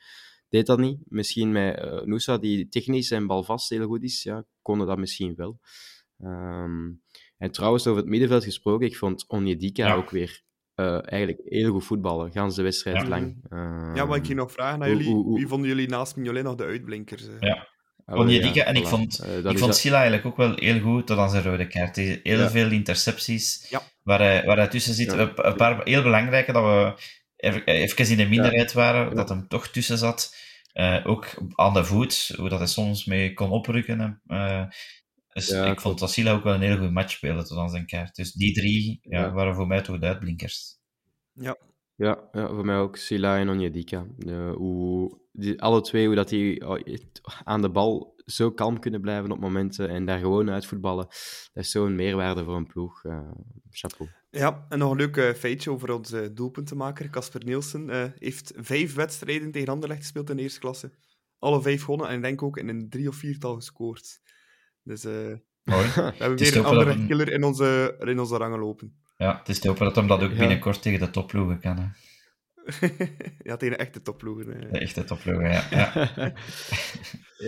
[0.48, 0.98] deed dat niet.
[1.08, 5.34] Misschien met eh Noosa, die technisch en balvast heel goed is, ja, konden dat misschien
[5.36, 5.58] wel.
[6.18, 6.86] Ehm,
[7.38, 9.94] en trouwens, over het middenveld gesproken, ik vond Onyedika Ja.
[9.94, 10.44] ook weer
[10.74, 13.08] eh, eigenlijk heel goed voetballen, gans de wedstrijd Ja.
[13.08, 13.36] lang.
[13.50, 15.12] Ehm, Ja, maar ik ging nog vragen aan hoe- jullie.
[15.12, 17.26] hoe- hoe- Wie vonden jullie naast Mignolet nog de uitblinkers?
[17.28, 17.34] eh?
[17.40, 17.68] Ja.
[18.04, 21.06] ah, Onyedika, en ik vond, Eh, ik vond dat- Silla eigenlijk ook wel heel goed
[21.06, 21.96] tot aan zijn rode kaart.
[21.96, 22.50] Heel Ja.
[22.50, 23.82] veel intercepties Ja.
[24.02, 25.12] waar, hij, waar hij tussen zit.
[25.12, 25.18] Ja.
[25.18, 27.02] Een, een paar heel belangrijke dat we
[27.36, 29.14] even, even in de minderheid waren, Ja.
[29.14, 30.34] dat hem toch tussen zat.
[30.72, 34.20] Eh, ook aan de voet, hoe dat hij soms mee kon oprukken.
[34.26, 34.62] eh.
[35.44, 35.80] Dus Ja, ik klopt.
[35.80, 38.14] vond dat Silla ook wel een heel goed match spelen tot aan zijn kaart.
[38.14, 39.32] Dus die drie ja, Ja.
[39.32, 40.78] waren voor mij toch de uitblinkers.
[41.32, 41.56] Ja.
[41.94, 44.06] Ja, ja, voor mij ook Sila en Onyedika.
[44.18, 46.80] Eh, hoe die, alle twee, hoe dat die oh,
[47.44, 51.06] aan de bal zo kalm kunnen blijven op momenten en daar gewoon uitvoetballen,
[51.52, 53.04] dat is zo'n meerwaarde voor een ploeg.
[53.04, 53.30] Eh,
[53.70, 54.10] chapeau.
[54.30, 57.10] Ja, en nog een leuk eh, feitje over onze doelpuntenmaker.
[57.10, 60.90] Casper Nielsen eh, heeft vijf wedstrijden tegen Anderlecht gespeeld in de eerste klasse.
[61.38, 64.20] Alle vijf gewonnen en ik denk ook in een drie of viertal gescoord.
[64.86, 65.12] Dus eh,
[65.64, 65.72] we
[66.18, 68.96] hebben weer een andere killer in onze, in onze rangen lopen.
[69.16, 70.36] ja, het is te hopen dat hem dat ook Ja.
[70.38, 71.78] binnenkort tegen de topploegen kan.
[71.78, 71.86] Hè.
[73.50, 74.60] ja, tegen echte topploegen.
[74.64, 74.72] eh.
[74.72, 75.64] De echte topploegen, ja.
[75.70, 76.10] ja.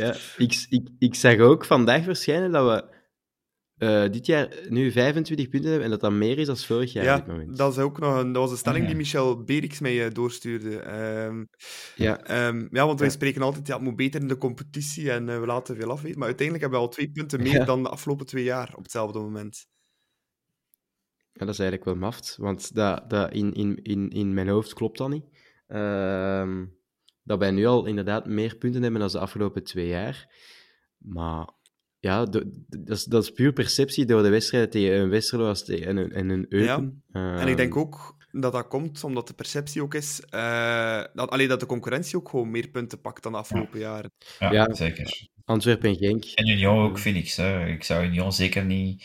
[0.01, 2.97] ja, ik, ik, ik zag ook vandaag verschijnen dat we
[3.79, 7.05] eh, dit jaar nu 25 punten hebben en dat dat meer is dan vorig jaar
[7.05, 7.57] Ja, op dit moment.
[7.57, 8.95] dat, is ook nog een, dat was een stelling Ah, ja.
[8.95, 10.79] die Michel Beriks mij eh, doorstuurde.
[10.79, 11.45] Ehm,
[11.97, 13.15] Ja, ehm, ja, want wij Ja.
[13.15, 16.19] spreken altijd, ja, het moet beter in de competitie en eh, we laten veel afweten.
[16.19, 17.65] Maar uiteindelijk hebben we al twee punten meer Ja.
[17.65, 19.67] dan de afgelopen twee jaar op hetzelfde moment.
[21.33, 24.73] Ja, dat is eigenlijk wel maft, want dat, dat in, in, in, in mijn hoofd
[24.75, 25.25] klopt dat niet.
[25.67, 26.65] Ehm,
[27.23, 30.35] dat wij nu al inderdaad meer punten hebben dan de afgelopen twee jaar.
[30.99, 31.49] Maar
[32.01, 35.49] ja, de- de- dat is, dat is puur perceptie door de wedstrijden tegen een Westerlo
[35.49, 37.03] als tegen- en een, en een Eupen.
[37.13, 41.49] En ik denk ook dat dat komt omdat de perceptie ook is eh, dat, allee,
[41.49, 44.11] dat de concurrentie ook gewoon meer punten pakt dan de afgelopen jaren.
[44.39, 44.75] Ja, Ja.
[44.75, 45.29] zeker.
[45.45, 46.25] Antwerpen en Genk.
[46.25, 47.29] En Union ook, vind ik.
[47.31, 47.67] Hè.
[47.67, 49.05] Ik zou Union zeker niet,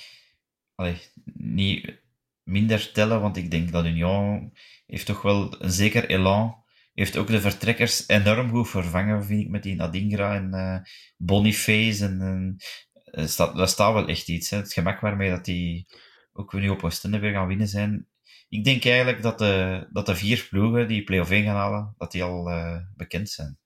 [0.75, 0.97] allee,
[1.33, 2.01] niet
[2.43, 4.53] minder tellen, want ik denk dat Union
[4.85, 6.62] heeft toch wel een zeker elan.
[6.93, 10.77] Heeft ook de vertrekkers enorm goed vervangen, vind ik, met die Nadingra en eh,
[11.17, 12.57] Boniface en, en
[13.03, 14.49] er staat, daar staat wel echt iets.
[14.49, 14.57] Hè.
[14.57, 15.87] Het gemak waarmee dat die
[16.33, 18.07] ook nu op Oostende weer gaan winnen zijn.
[18.49, 22.11] Ik denk eigenlijk dat de, dat de vier ploegen die play-off 1 gaan halen, dat
[22.11, 23.57] die al uh, bekend zijn.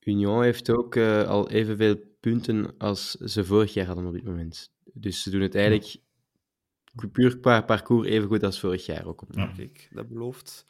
[0.00, 4.72] Union heeft ook uh, al evenveel punten als ze vorig jaar hadden op dit moment.
[4.94, 7.08] Dus ze doen het eigenlijk ja.
[7.12, 9.22] puur qua parcours even goed als vorig jaar ook.
[9.22, 9.52] Op ja.
[9.56, 10.64] Kijk, dat belooft.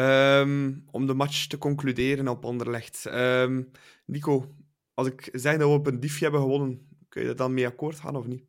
[0.00, 3.04] Um, om de match te concluderen op Anderlecht.
[3.06, 3.70] Um,
[4.06, 4.54] Nico,
[4.94, 7.66] als ik zeg dat we op een diefje hebben gewonnen, kun je dat dan mee
[7.66, 8.44] akkoord gaan of niet?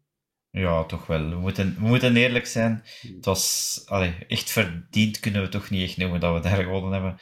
[0.49, 1.29] Ja, toch wel.
[1.29, 2.83] We moeten, we moeten eerlijk zijn.
[3.15, 6.91] Het was allee, echt verdiend, kunnen we toch niet echt noemen dat we daar gewonnen
[6.91, 7.19] hebben.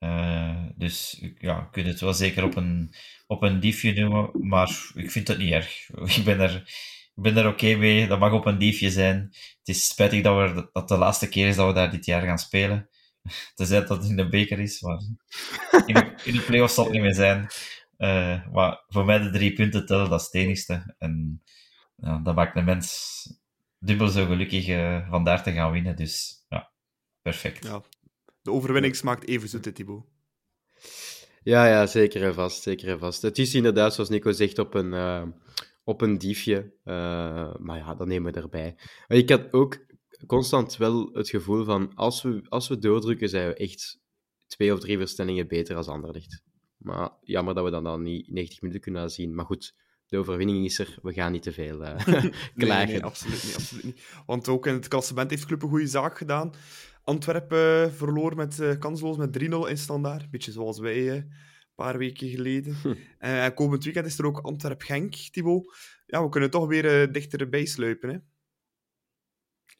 [0.00, 2.94] Uh, dus ja, ik kunnen het wel zeker op een,
[3.26, 5.88] op een diefje noemen, maar ik vind het niet erg.
[6.16, 6.54] Ik ben er,
[7.14, 8.06] ik ben er oké okay mee.
[8.06, 9.28] Dat mag op een diefje zijn.
[9.58, 12.22] Het is spijtig dat, we, dat de laatste keer is dat we daar dit jaar
[12.22, 12.88] gaan spelen.
[13.54, 14.98] Tenzij dat het in de beker is, maar
[15.86, 17.46] in de, in de play-offs zal het niet meer zijn.
[17.98, 20.94] Uh, maar voor mij de drie punten tellen, dat is het enigste.
[20.98, 21.42] En
[21.96, 22.86] ja, dat maakt de mens
[23.78, 25.96] dubbel zo gelukkig uh, van daar te gaan winnen.
[25.96, 26.70] Dus ja,
[27.22, 27.64] perfect.
[27.64, 27.82] Ja,
[28.42, 30.06] de overwinning smaakt even zoet, Thibaut.
[31.42, 32.62] Ja, ja, zeker en vast.
[32.62, 33.22] Zeker en vast.
[33.22, 35.22] Het is inderdaad, zoals Nico zegt, op een, uh,
[35.84, 36.72] op een diefje.
[36.84, 38.74] Uh, maar ja, dat nemen we erbij.
[39.08, 39.86] Maar ik had ook
[40.26, 44.00] constant wel het gevoel van, als we, als we doordrukken, zijn we echt
[44.46, 46.42] twee of drie versnellingen beter als Anderlecht.
[46.76, 49.34] Maar jammer dat we dan, dan niet 90 minuten kunnen zien.
[49.34, 49.74] Maar goed,
[50.06, 50.98] de overwinning is er.
[51.02, 52.32] We gaan niet te veel uh, klagen.
[52.54, 54.02] nee, nee, absoluut niet, absoluut niet.
[54.26, 56.52] Want ook in het klassement heeft Club een goede zaak gedaan.
[57.02, 60.30] Antwerpen uh, verloor met uh, kansloos met 3-0 in standaard.
[60.30, 61.32] Beetje zoals wij uh, een
[61.74, 62.74] paar weken geleden.
[62.82, 62.94] Hm.
[63.18, 65.76] En komend weekend is er ook Antwerp-Genk, Thibaut.
[66.06, 68.18] Ja, we kunnen toch weer dichterbij sluipen, hè?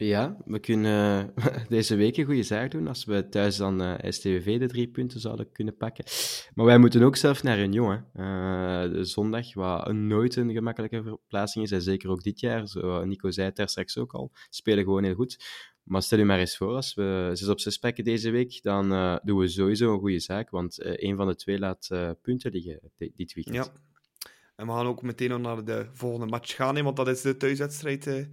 [0.00, 1.34] Ja, we kunnen
[1.68, 5.20] deze week een goede zaak doen als we thuis dan uh, STVV de drie punten
[5.20, 6.04] zouden kunnen pakken.
[6.54, 7.58] Maar wij moeten ook zelf naar.
[7.58, 8.02] Uh,
[8.92, 12.64] de zondag, wat nooit een gemakkelijke verplaatsing is, en zeker ook dit jaar.
[13.04, 15.44] Nico zei het daar straks ook al, spelen gewoon heel goed.
[15.82, 19.18] Maar stel je maar eens voor, als we 6 op 6 pakken deze week, dan
[19.22, 21.88] doen we sowieso een goede zaak, want uh, een van de twee laat
[22.22, 23.56] punten liggen dit weekend.
[23.56, 23.66] Ja,
[24.56, 28.28] en we gaan ook meteen naar de volgende match gaan, want dat is de thuiswedstrijd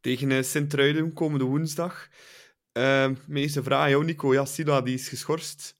[0.00, 2.08] tegen Sint-Truiden komende woensdag.
[3.26, 4.32] meeste vraag aan jou, Nico.
[4.32, 5.76] Ja, Sila die is geschorst.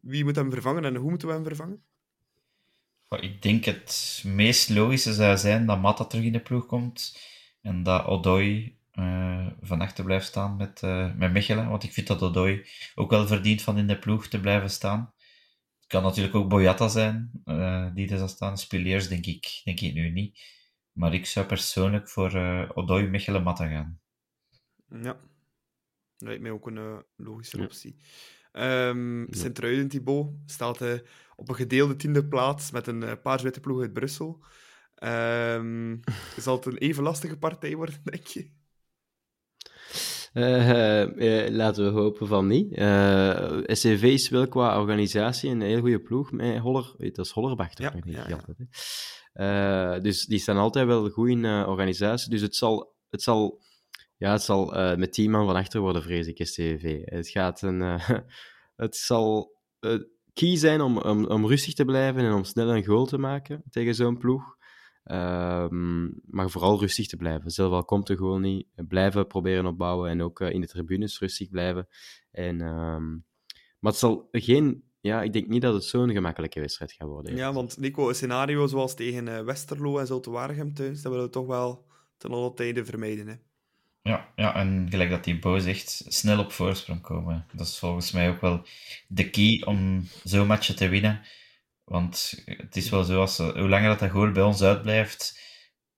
[0.00, 1.82] Wie moet hem vervangen en hoe moeten we hem vervangen?
[3.20, 7.18] Ik denk het meest logische zou zijn dat Matta terug in de ploeg komt
[7.62, 11.68] en dat Odoi uh, van achter blijft staan met, uh, met Mechelen.
[11.68, 15.12] Want ik vind dat Odoi ook wel verdient van in de ploeg te blijven staan.
[15.78, 18.58] Het kan natuurlijk ook Boyata zijn uh, die er zal staan.
[18.58, 20.40] Spiliers denk ik, denk ik nu niet.
[20.98, 22.32] Maar ik zou persoonlijk voor
[22.74, 24.00] Odoi, Mechelen, Matta gaan.
[24.88, 27.96] Ja, dat lijkt mij ook een logische optie.
[28.52, 29.26] Um, ja.
[29.30, 30.82] Sint-Truiden, Thibaut, staat
[31.36, 34.44] op een gedeelde tiende plaats met een paar witte ploeg uit Brussel.
[35.02, 36.00] Um,
[36.36, 38.50] zal het een even lastige partij worden, denk je?
[40.32, 42.78] Uh, uh, laten we hopen van niet.
[42.78, 46.32] Uh, SCV is wel qua organisatie een heel goede ploeg.
[46.32, 47.92] Met Holler, dat is Hollerbach toch?
[47.92, 48.34] Ja, ja, ja.
[48.34, 48.56] Altijd,
[50.02, 52.30] dus die staan altijd wel goed in organisatie.
[52.30, 53.62] Dus het zal, het zal,
[54.16, 54.66] ja, het zal
[54.96, 57.00] met tien man van achter worden, vrees ik, SCV.
[57.04, 58.00] Het gaat een...
[58.76, 59.56] het zal
[60.38, 63.62] key zijn om, om, om rustig te blijven en om snel een goal te maken
[63.70, 64.56] tegen zo'n ploeg.
[65.10, 67.50] Um, maar vooral rustig te blijven.
[67.50, 68.66] Zelf al komt er gewoon niet.
[68.74, 71.88] Blijven proberen opbouwen en ook in de tribunes rustig blijven.
[72.30, 73.24] En, um,
[73.78, 74.86] maar het zal geen...
[75.00, 77.36] Ja, ik denk niet dat het zo'n gemakkelijke wedstrijd gaat worden.
[77.36, 81.26] Ja, want Nico, een scenario zoals tegen uh, Westerlo en Zulte Waregem thuis, dat willen
[81.26, 81.86] we toch wel
[82.16, 83.26] ten alle tijde vermijden.
[83.26, 83.34] Hè?
[84.02, 87.46] Ja, ja, en gelijk dat die Bo zegt, snel op voorsprong komen.
[87.52, 88.66] Dat is volgens mij ook wel
[89.08, 91.20] de key om zo'n match te winnen.
[91.84, 95.40] Want het is wel zo, als, hoe langer dat, dat goal bij ons uitblijft,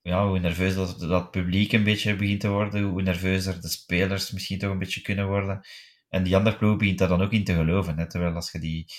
[0.03, 4.31] ja, hoe nerveus dat, dat publiek een beetje begint te worden, hoe nerveuzer de spelers
[4.31, 5.67] misschien toch een beetje kunnen worden.
[6.11, 7.99] En die andere ploeg begint daar dan ook in te geloven.
[7.99, 8.09] Hè?
[8.09, 8.93] Terwijl als je die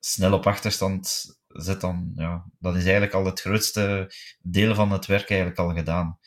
[0.00, 4.12] snel op achterstand zet, dan, ja, dan is eigenlijk al het grootste
[4.42, 6.18] deel van het werk eigenlijk al gedaan.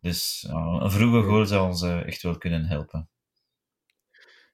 [0.00, 3.08] Dus een vroege goal zou ons echt wel kunnen helpen.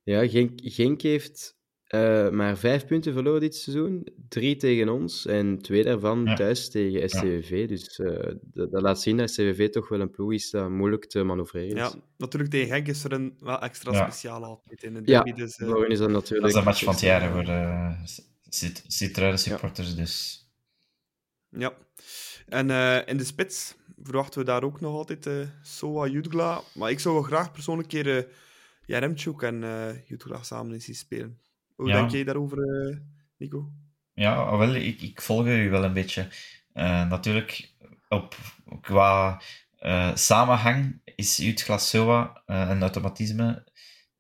[0.02, 1.55] Ja, Genk, Genk heeft
[1.95, 4.07] uh, maar vijf punten verloren dit seizoen.
[4.28, 6.34] Drie tegen ons en twee daarvan ja.
[6.34, 7.51] thuis tegen SCVV.
[7.51, 7.66] Ja.
[7.66, 11.05] Dus uh, dat, dat, laat zien dat SCVV toch wel een ploeg is dat moeilijk
[11.05, 11.93] te manoeuvreren is.
[11.93, 14.03] Ja, natuurlijk tegen Genk is er een wel extra ja.
[14.03, 15.28] speciale altijd in de derby.
[15.28, 15.89] Ja, dus, uh...
[15.89, 16.41] is dat natuurlijk...
[16.41, 20.45] Dat is een match van het jaar voor de Citroën supporters, dus...
[21.51, 21.72] Ja.
[22.47, 22.70] En
[23.07, 25.28] in de spits verwachten we daar ook nog altijd
[25.62, 26.62] Soa Jutgla.
[26.74, 28.28] Maar ik zou wel graag persoonlijk een keer
[28.87, 29.64] Jaremchuk en
[30.07, 31.39] Jutgla samen eens zien spelen.
[31.76, 31.94] Hoe ja.
[31.94, 32.96] denk jij daarover, uh,
[33.36, 33.70] Nico?
[34.12, 36.28] Ja, wel, ik, ik volg u wel een beetje.
[36.74, 37.72] Uh, natuurlijk,
[38.08, 38.36] op,
[38.80, 39.42] qua
[39.80, 43.64] uh, samenhang is Jut Glasoa uh, en automatisme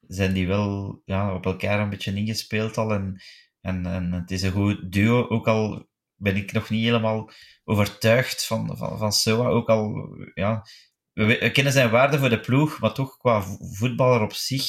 [0.00, 2.92] zijn die wel ja, op elkaar een beetje ingespeeld al.
[2.92, 3.22] En,
[3.60, 7.30] en, en het is een goed duo, ook al ben ik nog niet helemaal
[7.64, 9.48] overtuigd van, van, van Soa.
[9.48, 10.66] Ook al, ja,
[11.12, 14.64] we, kennen zijn waarde voor de ploeg, maar toch qua voetballer op zich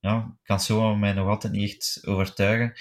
[0.00, 2.72] ja, kan Soa mij nog altijd niet echt overtuigen.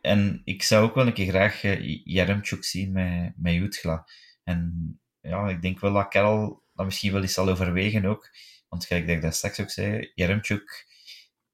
[0.00, 4.08] En ik zou ook wel een keer graag uh, zien met, met Jutgla.
[4.44, 8.30] En ja, ik denk wel dat Karel dat misschien wel eens zal overwegen ook.
[8.68, 10.86] Want kijk, dat ik dat straks ook zei, Jaremchuk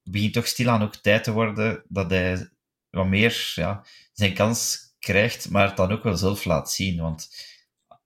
[0.03, 2.51] begint toch stilaan ook tijd te worden dat hij
[2.91, 7.01] wat meer ja, zijn kans krijgt, maar het dan ook wel zelf laat zien.
[7.01, 7.29] Want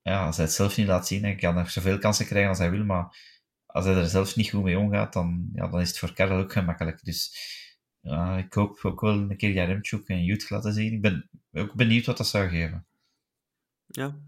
[0.01, 2.57] ja, als hij het zelf niet laat zien, hij kan nog zoveel kansen krijgen als
[2.57, 3.17] hij wil, maar
[3.71, 6.37] als hij er zelf niet goed mee omgaat, dan, ja, dan is het voor Karel
[6.37, 7.03] ook gemakkelijk.
[7.03, 7.35] Dus
[7.99, 10.93] ja, ik hoop ook wel een keer Jaremchuk en Youth laten zien.
[10.93, 12.85] Ik ben ook benieuwd wat dat zou geven.
[13.85, 14.19] Ja,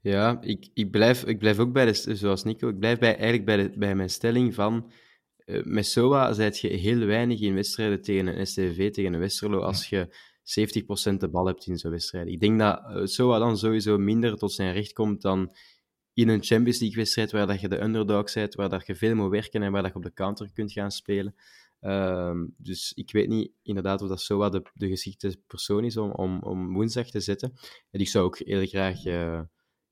[0.00, 3.44] ja, ik, ik, blijf, ik blijf ook bij de, zoals Nico, ik blijf bij, eigenlijk
[3.44, 4.92] bij, de, bij mijn stelling van
[5.46, 9.60] uh, met SOA zijt je heel weinig in wedstrijden tegen een STV, tegen een Westerlo,
[9.60, 10.14] als je
[11.12, 12.28] 70% de bal hebt in zo'n wedstrijd.
[12.28, 15.56] Ik denk dat uh, SOA dan sowieso minder tot zijn recht komt dan
[16.14, 19.30] in een Champions League-wedstrijd waar dat je de underdog bent, waar dat je veel moet
[19.30, 21.34] werken en waar dat je op de counter kunt gaan spelen.
[21.80, 26.10] Uh, dus ik weet niet inderdaad of dat SOA de, de geschikte persoon is om,
[26.10, 27.52] om, om woensdag te zetten.
[27.90, 29.40] En ik zou ook heel graag uh,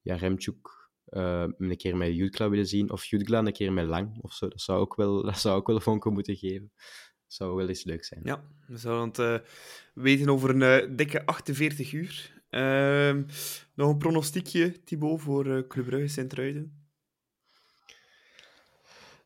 [0.01, 4.19] ja, Remchuk uh, een keer met Jutgla willen zien, of Jutgla een keer met Lang
[4.23, 4.49] of zo.
[4.49, 6.73] Dat zou ook wel, dat zou ook wel vonken moeten geven.
[7.25, 8.21] Dat zou wel eens leuk zijn.
[8.25, 9.49] Ja, we zouden het uh,
[9.95, 12.38] weten over een dikke 48 uur.
[12.51, 13.23] Ehm,
[13.75, 16.87] nog een pronostiekje, Thibaut, voor uh, Club Brugge Sint-Truiden?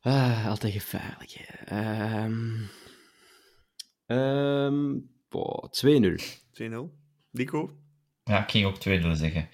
[0.00, 1.60] Ah, altijd gevaarlijk.
[1.72, 2.68] Um,
[4.06, 6.20] um, 2-0.
[6.52, 7.00] 2-0.
[7.30, 7.76] Nico?
[8.24, 9.48] Ja, ik ging ook 2-0 zeggen.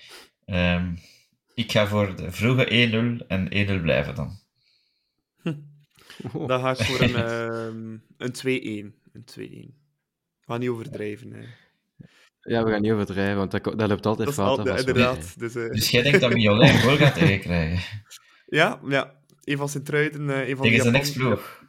[0.47, 0.99] Um,
[1.55, 2.65] ik ga voor de vroege
[3.23, 3.47] 1-0 en
[3.79, 4.39] 1-0 blijven dan.
[6.47, 8.97] Dan ga ik voor een, een 2-1.
[9.13, 9.77] Een 2-1.
[10.41, 11.33] We gaan niet overdrijven.
[11.33, 11.47] Hè.
[12.49, 14.59] Ja, we gaan niet overdrijven, want dat, dat loopt altijd dat fout.
[14.59, 15.39] Al, inderdaad.
[15.39, 15.71] Dus, uh...
[15.71, 18.03] dus jij denkt dat Mignolet een goal gaat tegenkrijgen?
[18.47, 19.17] Ja, ja.
[19.45, 20.29] Een van Sint-Truiden.
[20.29, 21.65] Uh, een van Tegen zijn ex-ploeg.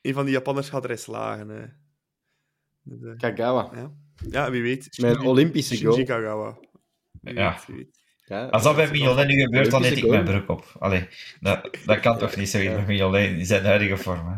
[0.00, 1.50] Een van die Japanners gaat erin slagen.
[1.50, 1.62] Uh.
[2.82, 3.16] Dus, uh...
[3.16, 3.70] Kagawa.
[3.74, 3.90] Ja.
[4.30, 4.98] ja, wie weet.
[5.00, 6.04] Met een Olympische Shinji goal.
[6.04, 6.58] Kagawa.
[7.20, 7.50] Wie ja.
[7.50, 7.96] Weet, wie weet.
[8.24, 10.76] Ja, Als dat bij Mignolet nu gebeurt, dan eet ik mijn broek op.
[10.78, 11.08] Allee,
[11.40, 14.28] dat, dat kan toch niet zo in Mignolet in zijn huidige vorm.
[14.28, 14.36] Hè?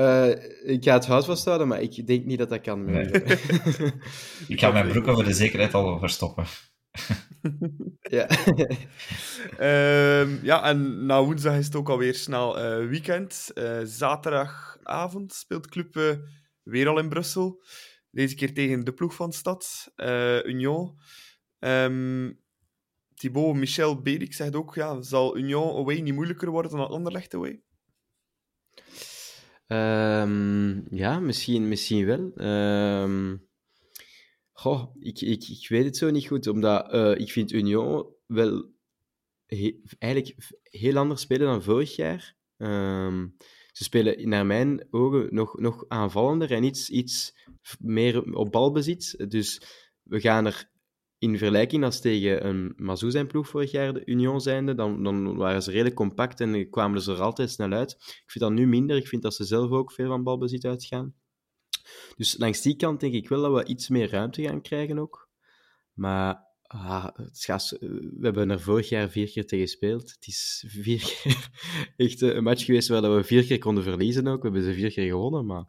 [0.00, 0.30] Uh,
[0.62, 2.84] ik ga het hout vasthouden, maar ik denk niet dat dat kan.
[2.84, 3.06] Nee.
[4.48, 6.46] ik ga mijn broek voor de zekerheid al verstoppen.
[8.00, 8.28] ja.
[10.20, 13.50] um, ja, en na woensdag is het ook alweer snel uh, weekend.
[13.54, 16.12] Uh, zaterdagavond speelt Club uh,
[16.62, 17.62] weer al in Brussel.
[18.10, 19.92] Deze keer tegen de ploeg van de stad,
[20.44, 20.98] Union.
[21.58, 22.44] Um,
[23.14, 27.62] Thibaut Michel Berik zegt ook, ja, zal Union away niet moeilijker worden dan Anderlecht away?
[29.68, 32.46] Um, ja, misschien, misschien wel.
[33.02, 33.48] Um,
[34.52, 38.74] goh, ik, ik, ik weet het zo niet goed, omdat uh, ik vind Union wel
[39.98, 42.36] eigenlijk heel anders spelen dan vorig jaar.
[42.56, 43.36] Um,
[43.72, 47.34] ze spelen naar mijn ogen nog, nog aanvallender en iets, iets
[47.78, 49.30] meer op balbezit.
[49.30, 49.60] Dus
[50.02, 50.70] we gaan er
[51.18, 55.36] in vergelijking als tegen een Mazou zijn ploeg vorig jaar, de Union zijnde, dan, dan
[55.36, 57.90] waren ze redelijk compact en kwamen ze er altijd snel uit.
[57.90, 58.96] Ik vind dat nu minder.
[58.96, 61.14] Ik vind dat ze zelf ook veel van balbezit uitgaan.
[62.16, 65.28] Dus langs die kant denk ik wel dat we iets meer ruimte gaan krijgen ook.
[65.92, 70.10] Maar ah, het gaat, we hebben er vorig jaar vier keer tegen gespeeld.
[70.10, 71.50] Het is vier keer
[72.06, 74.42] echt een match geweest waar we vier keer konden verliezen ook.
[74.42, 75.64] We hebben ze vier keer gewonnen, maar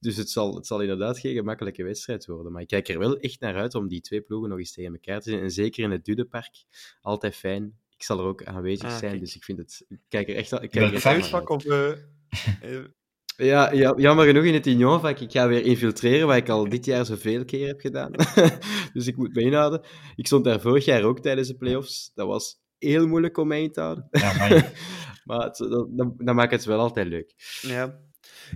[0.00, 2.52] dus het zal, het zal inderdaad geen gemakkelijke wedstrijd worden.
[2.52, 4.92] Maar ik kijk er wel echt naar uit om die twee ploegen nog eens tegen
[4.92, 5.40] elkaar te zien.
[5.40, 6.64] En zeker in het Dudepark.
[7.00, 7.78] Altijd fijn.
[7.96, 9.20] Ik zal er ook aanwezig Ah, zijn, kijk.
[9.20, 9.84] dus ik vind het...
[9.88, 10.52] Ik kijk er echt.
[10.52, 11.64] Ik kijk er of...
[11.64, 12.84] eh, eh,
[13.36, 15.18] Ja, ja, jammer genoeg in het Unionvak.
[15.18, 18.12] Ik ga weer infiltreren, wat ik al dit jaar zoveel keer heb gedaan.
[18.92, 19.80] dus ik moet me inhouden.
[20.16, 22.10] Ik stond daar vorig jaar ook tijdens de playoffs.
[22.14, 24.08] Dat was heel moeilijk om in te houden.
[24.10, 24.72] Ja, maar
[25.24, 27.34] maar het, dat, dat, dat maakt het wel altijd leuk.
[27.62, 28.06] ja.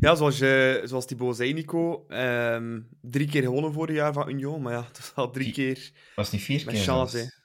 [0.00, 2.04] Ja, zoals, je, zoals Thibaut zei, Nico.
[2.08, 4.62] ehm, drie keer gewonnen vorig jaar van Union.
[4.62, 6.82] Maar ja, het was al drie keer was niet vier met keer.
[6.84, 7.16] chance.
[7.16, 7.30] zelfs.
[7.34, 7.40] hè.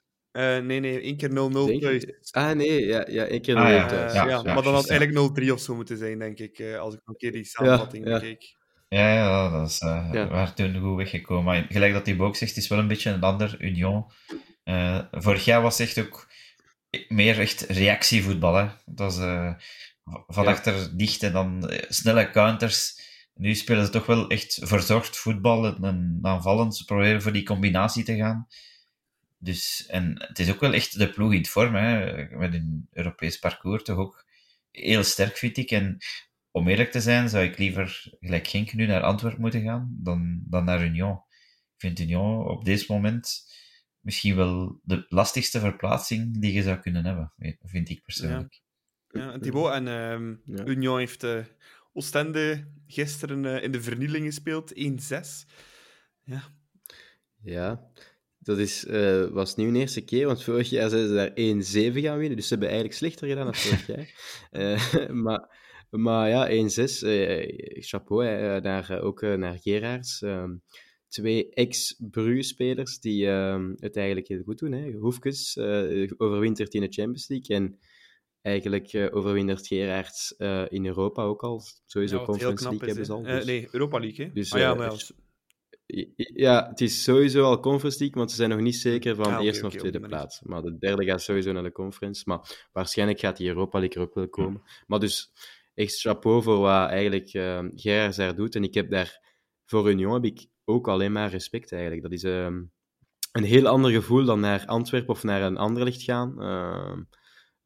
[0.58, 1.34] Eh, nee, nee, één keer 0-0
[1.66, 2.02] Denk thuis.
[2.02, 2.18] je?
[2.32, 4.14] Ah, nee, ja, ja één keer Ah, nul ja, Eh, thuis.
[4.14, 6.60] ja, ja, maar dan had eigenlijk 0-3 of zo moeten zijn, denk ik.
[6.60, 8.14] eh, als ik nog een keer die samenvatting ja.
[8.14, 8.56] bekijk.
[8.90, 10.28] Ja, ja, dat is uh, Ja.
[10.28, 11.44] waar toen goed weggekomen.
[11.44, 14.06] Maar gelijk dat die ook zegt, het is wel een beetje een ander Union.
[14.64, 16.28] Eh, vorig jaar was het echt ook
[17.08, 18.56] meer echt reactievoetbal.
[18.56, 18.66] Hè?
[18.86, 19.54] Dat was eh,
[20.28, 20.50] van Ja.
[20.50, 23.06] achter dicht en dan eh, snelle counters.
[23.34, 26.76] Nu spelen ze toch wel echt verzorgd voetbal en, en aanvallend.
[26.76, 28.48] Ze proberen voor die combinatie te gaan.
[29.38, 32.88] Dus, en het is ook wel echt de ploeg in het vorm, hè, met een
[32.92, 34.26] Europees parcours toch ook
[34.72, 35.72] heel sterk, vind ik.
[35.72, 35.98] En
[36.52, 40.42] om eerlijk te zijn, zou ik liever gelijk Genk nu naar Antwerpen moeten gaan dan,
[40.46, 41.16] dan naar Union.
[41.16, 43.46] Ik vind Union op dit moment
[44.00, 47.34] misschien wel de lastigste verplaatsing die je zou kunnen hebben,
[47.64, 48.54] vind ik persoonlijk.
[48.54, 48.67] Ja,
[49.20, 50.66] en Thibaut, en ehm, Ja.
[50.66, 51.26] Union heeft
[51.94, 55.46] Oostende gisteren eh, in de vernieling gespeeld, 1-6.
[56.24, 56.44] Ja,
[57.42, 57.92] Ja,
[58.40, 62.02] dat is, eh, was nu een eerste keer, want vorig jaar zijn ze daar 1-7
[62.02, 64.10] gaan winnen, dus ze hebben eigenlijk slechter gedaan dan vorig jaar.
[65.24, 65.50] Maar,
[65.90, 70.22] maar ja, 1-6, eh, chapeau, eh, ook naar Gerards.
[70.22, 70.56] ehm,
[71.08, 74.72] twee ex-Bru-spelers die ehm, het eigenlijk heel goed doen.
[74.72, 74.92] Hè.
[74.92, 75.58] Hoefkes
[76.18, 77.80] overwintert in de Champions League en
[78.48, 81.62] eigenlijk eh, overwintert Gerards eh, in Europa ook al.
[81.86, 82.88] Sowieso ja, Conference League is.
[82.88, 83.26] hebben ze al.
[83.26, 84.26] Eh, dus- nee, Europa League.
[84.26, 84.32] Hè?
[84.32, 84.94] Dus, ah, ja, maar
[85.86, 89.26] ja, Ja, het is sowieso al Conference League, want ze zijn nog niet zeker van
[89.26, 90.42] Ah, oké, eerste of tweede plaats.
[90.42, 92.24] Maar de derde gaat sowieso naar de Conference.
[92.26, 94.62] Maar waarschijnlijk gaat die Europa League er ook wel komen.
[94.88, 95.32] Maar dus
[95.74, 97.30] echt chapeau voor wat eigenlijk
[97.76, 98.56] Gerards daar doet.
[98.56, 99.22] En ik heb daar
[99.66, 102.02] voor Union heb ik ook alleen maar respect eigenlijk.
[102.02, 102.64] Dat is ehm,
[103.32, 106.36] een heel ander gevoel dan naar Antwerpen of naar een ander licht gaan.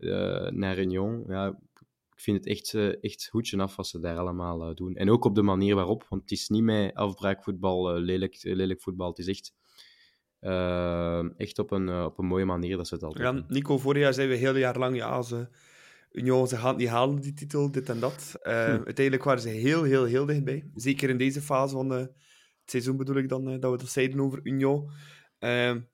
[0.01, 1.23] Eh, naar Union.
[1.27, 1.47] Ja,
[2.15, 4.95] ik vind het echt, eh, echt hoedje af wat ze daar allemaal eh, doen.
[4.95, 9.09] En ook op de manier waarop, want het is niet met afbraakvoetbal, lelijk, lelijk voetbal.
[9.09, 9.53] Het is echt,
[11.37, 13.45] echt op, een, op een mooie manier dat ze het altijd Ja, doen.
[13.47, 15.47] Nico, vorig jaar zeiden we heel jaar lang, ja, ze,
[16.11, 18.37] Union, ze gaan het niet halen, die titel, dit en dat.
[18.41, 18.53] Eh,
[18.89, 20.69] Uiteindelijk waren ze heel, heel, heel dichtbij.
[20.73, 22.11] Zeker in deze fase van het
[22.65, 24.89] seizoen bedoel ik dan, dat we dat zeiden over Union.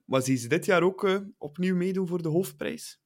[0.04, 3.00] Maar zien ze dit jaar ook opnieuw meedoen voor de hoofdprijs?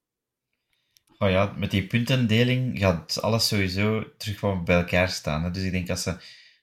[1.23, 5.43] Oh ja, met die puntendeling gaat alles sowieso terug bij elkaar staan.
[5.45, 5.51] Hè.
[5.51, 6.17] Dus ik denk als ze,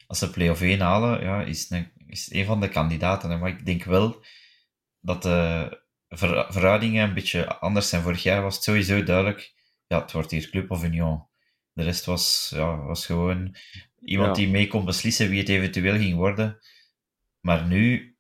[0.08, 3.30] als ze play-off 1 halen, ja, is, een, is een van de kandidaten.
[3.30, 3.38] Hè.
[3.38, 4.24] Maar ik denk wel
[5.00, 5.70] dat de
[6.10, 8.02] ver- verhoudingen een beetje anders zijn.
[8.02, 9.54] Vorig jaar was het sowieso duidelijk,
[9.88, 11.28] ja, het wordt hier Club of Union.
[11.74, 13.56] De rest was, ja, was gewoon
[14.00, 14.44] iemand Ja.
[14.44, 16.60] die mee kon beslissen wie het eventueel ging worden.
[17.40, 18.16] Maar nu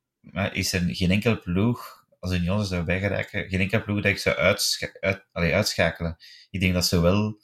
[0.51, 4.17] is er geen enkel ploeg, als Union er zou bijgeraken, geen enkel ploeg dat ik
[4.17, 6.17] zou uitscha- uit, allee, uitschakelen.
[6.49, 7.41] Ik denk dat zowel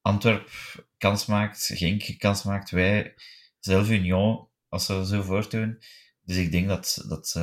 [0.00, 0.50] Antwerp
[0.98, 3.14] kans maakt, Genk kans maakt, wij,
[3.58, 5.78] zelf Union, als ze zo voortdoen.
[6.24, 7.40] Dus ik denk dat dat ze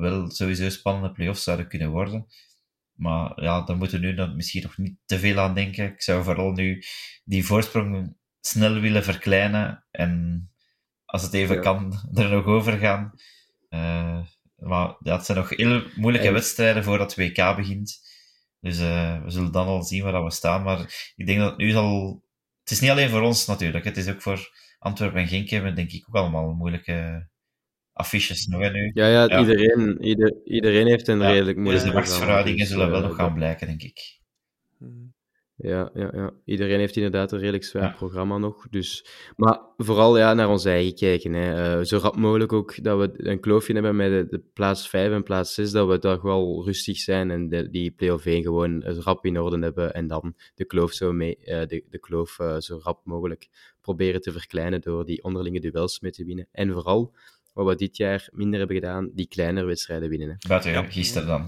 [0.00, 2.26] wel sowieso spannende play-offs zouden kunnen worden.
[2.92, 5.92] Maar ja, daar moeten we nu dan misschien nog niet te veel aan denken.
[5.92, 6.82] Ik zou vooral nu
[7.24, 10.48] die voorsprong snel willen verkleinen en
[11.04, 11.60] als het even Ja.
[11.62, 13.12] kan, er nog over gaan.
[13.68, 14.20] Eh,
[14.64, 18.00] maar het zijn nog heel moeilijke En- wedstrijden voordat WK begint.
[18.60, 20.62] Dus eh, we zullen dan al zien waar dat we staan.
[20.62, 22.22] Maar ik denk dat het nu zal...
[22.60, 23.84] Het is niet alleen voor ons natuurlijk.
[23.84, 27.28] Het is ook voor Antwerpen en Genk hebben denk ik ook allemaal moeilijke
[27.92, 28.90] affiches nog hè, nu.
[28.94, 29.38] Ja, ja, Ja.
[29.40, 33.14] Iedereen, ieder, iedereen heeft een Ja, redelijk Dus moeilijke de machtsverhoudingen dus, zullen wel nog
[33.16, 34.20] gaan blijken, denk ik.
[35.56, 37.92] Ja, ja, ja, iedereen heeft inderdaad een redelijk zwaar Ja.
[37.96, 38.68] programma nog.
[38.68, 39.06] Dus...
[39.36, 41.32] Maar vooral ja, naar ons eigen kijken.
[41.32, 41.78] Hè.
[41.78, 45.12] Eh, zo rap mogelijk ook dat we een kloofje hebben met de, de plaats 5
[45.12, 48.82] en plaats 6, dat we toch wel rustig zijn en de, die play-off 1 gewoon
[48.82, 52.56] rap in orde hebben en dan de kloof zo, mee, eh, de, de kloof, eh,
[52.58, 53.48] zo rap mogelijk
[53.80, 56.48] proberen te verkleinen door die onderlinge duels mee te winnen.
[56.52, 57.14] En vooral,
[57.52, 60.28] wat we dit jaar minder hebben gedaan, die kleinere wedstrijden winnen.
[60.28, 60.48] Hè.
[60.48, 60.82] Buiten Ja.
[60.82, 61.46] gisteren dan.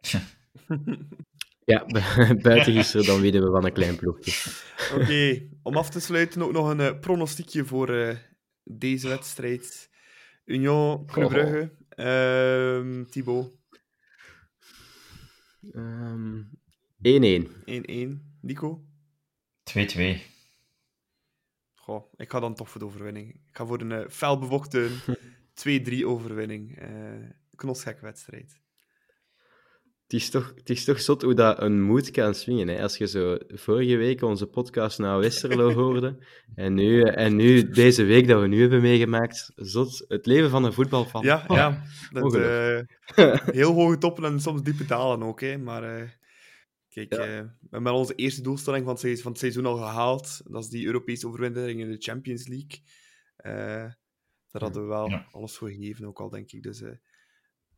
[1.68, 4.50] Ja, bu- buiten gisteren dan winnen we van een klein ploegje.
[4.94, 8.16] Oké, om af te sluiten ook nog een eh, pronostiekje voor eh,
[8.64, 9.90] deze wedstrijd.
[10.44, 11.30] Union, Club Oh.
[11.30, 11.76] Brugge.
[11.88, 13.56] Ehm Thibaut,
[15.72, 16.42] Ehm,
[17.02, 17.46] 1-1.
[17.64, 18.38] 1-1.
[18.40, 18.84] Nico?
[19.62, 20.20] 2-2.
[21.74, 23.34] Goh, ik ga dan toch voor de overwinning.
[23.34, 24.90] Ik ga voor een uh, felbevochten
[26.00, 26.78] 2-3 overwinning.
[26.78, 28.60] Eh knotsgek wedstrijd.
[30.08, 32.68] Het is, toch, het is toch zot hoe dat een moed kan swingen.
[32.68, 32.82] Hè?
[32.82, 36.18] Als je zo vorige week onze podcast naar Westerlo hoorde,
[36.54, 40.64] en nu, en nu deze week dat we nu hebben meegemaakt, zot, het leven van
[40.64, 41.22] een voetbalfan.
[41.22, 41.82] Ja, Oh, ja.
[42.12, 42.80] Dat, eh,
[43.44, 45.40] heel hoge toppen en soms diepe dalen ook.
[45.40, 45.58] Hè.
[45.58, 46.08] Maar eh,
[46.88, 47.18] kijk, Ja.
[47.20, 50.40] eh, we hebben onze eerste doelstelling van het, seizoen, van het seizoen al gehaald.
[50.44, 52.80] Dat is die Europese overwinning in de Champions League.
[53.36, 53.52] Eh,
[54.50, 55.26] daar hadden we wel Ja.
[55.30, 56.62] alles voor gegeven, ook al, denk ik.
[56.62, 56.90] Dus eh,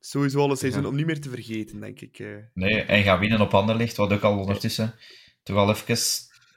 [0.00, 0.88] sowieso al een seizoen Ja.
[0.88, 2.18] om niet meer te vergeten, denk ik.
[2.18, 2.36] eh.
[2.54, 4.94] Nee, en gaan winnen op Anderlecht, wat ook al ondertussen
[5.42, 5.96] toch al even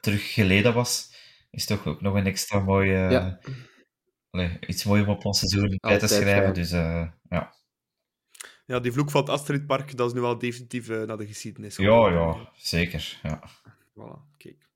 [0.00, 1.12] terug geleden was.
[1.50, 2.90] Is toch ook nog een extra mooi...
[2.90, 3.38] eh, Ja.
[4.30, 6.42] allee, iets moois om op ons seizoen bij te schrijven.
[6.42, 6.52] fijn.
[6.52, 7.54] Dus eh, ja.
[8.66, 11.76] Ja, die vloek van het Astridpark, dat is nu wel definitief naar de geschiedenis.
[11.76, 13.18] Ja, ja, zeker.
[13.22, 13.50] Ja.
[13.68, 14.68] Voilà, kijk.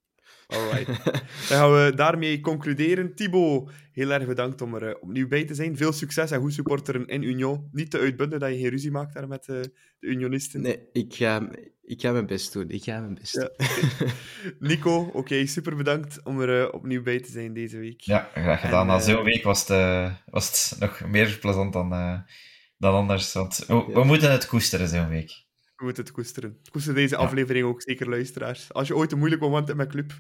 [0.49, 1.05] Alright.
[1.49, 3.15] Dan gaan we daarmee concluderen.
[3.15, 5.77] Thibaut, heel erg bedankt om er uh, opnieuw bij te zijn.
[5.77, 7.69] Veel succes en goed supporteren in Union.
[7.73, 9.63] Niet te uitbunden dat je geen ruzie maakt daar met uh,
[9.99, 10.61] de Unionisten.
[10.61, 11.49] Nee, ik ga,
[11.85, 12.71] ik ga mijn best doen.
[12.71, 13.51] Ik ga mijn best ja.
[14.69, 18.01] Nico, oké, okay, super bedankt om er uh, opnieuw bij te zijn deze week.
[18.01, 18.87] Ja, graag gedaan.
[18.87, 21.91] Na zo'n week was het, was het nog meer plezant dan,
[22.79, 23.33] dan anders.
[23.33, 25.47] Want we, we moeten het koesteren zo'n week.
[25.79, 26.59] We moeten het koesteren.
[26.71, 27.21] Koester deze ja.
[27.21, 28.73] aflevering ook, zeker luisteraars.
[28.73, 30.13] Als je ooit een moeilijk moment hebt met club,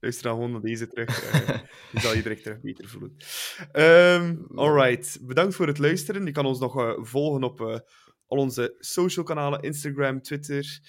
[0.00, 1.10] luister dan gewoon naar deze terug.
[1.32, 1.60] Uh,
[1.92, 3.16] je zal je direct terug beter voelen.
[3.72, 6.24] Um, alright, bedankt voor het luisteren.
[6.24, 7.66] Je kan ons nog uh, volgen op uh,
[8.26, 10.80] al onze social kanalen, Instagram, Twitter.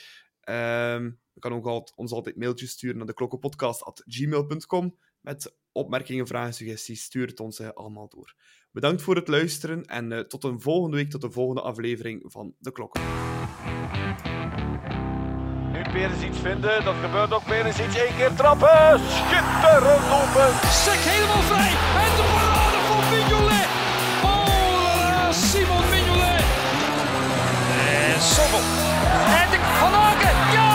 [0.49, 6.53] Um, je kan ook altijd, ons altijd mailtjes sturen naar de klokkenpodcast.gmail.com met opmerkingen, vragen,
[6.53, 7.03] suggesties.
[7.03, 8.35] Stuur het ons allemaal door.
[8.71, 12.71] Bedankt voor het luisteren en tot een volgende week, tot de volgende aflevering van De
[12.71, 13.32] Klokken.
[15.71, 17.43] Nu Perez iets vinden, dat gebeurt ook.
[17.43, 18.99] Perez iets één keer trappen.
[19.09, 20.49] Schitterend open.
[20.83, 21.73] Sek helemaal vrij.
[22.03, 23.69] En de parade van Mignolet.
[24.23, 26.45] Oh Simon Mignolet.
[28.13, 28.63] En Sobel.
[29.41, 29.91] En de Van
[30.53, 30.72] Ja!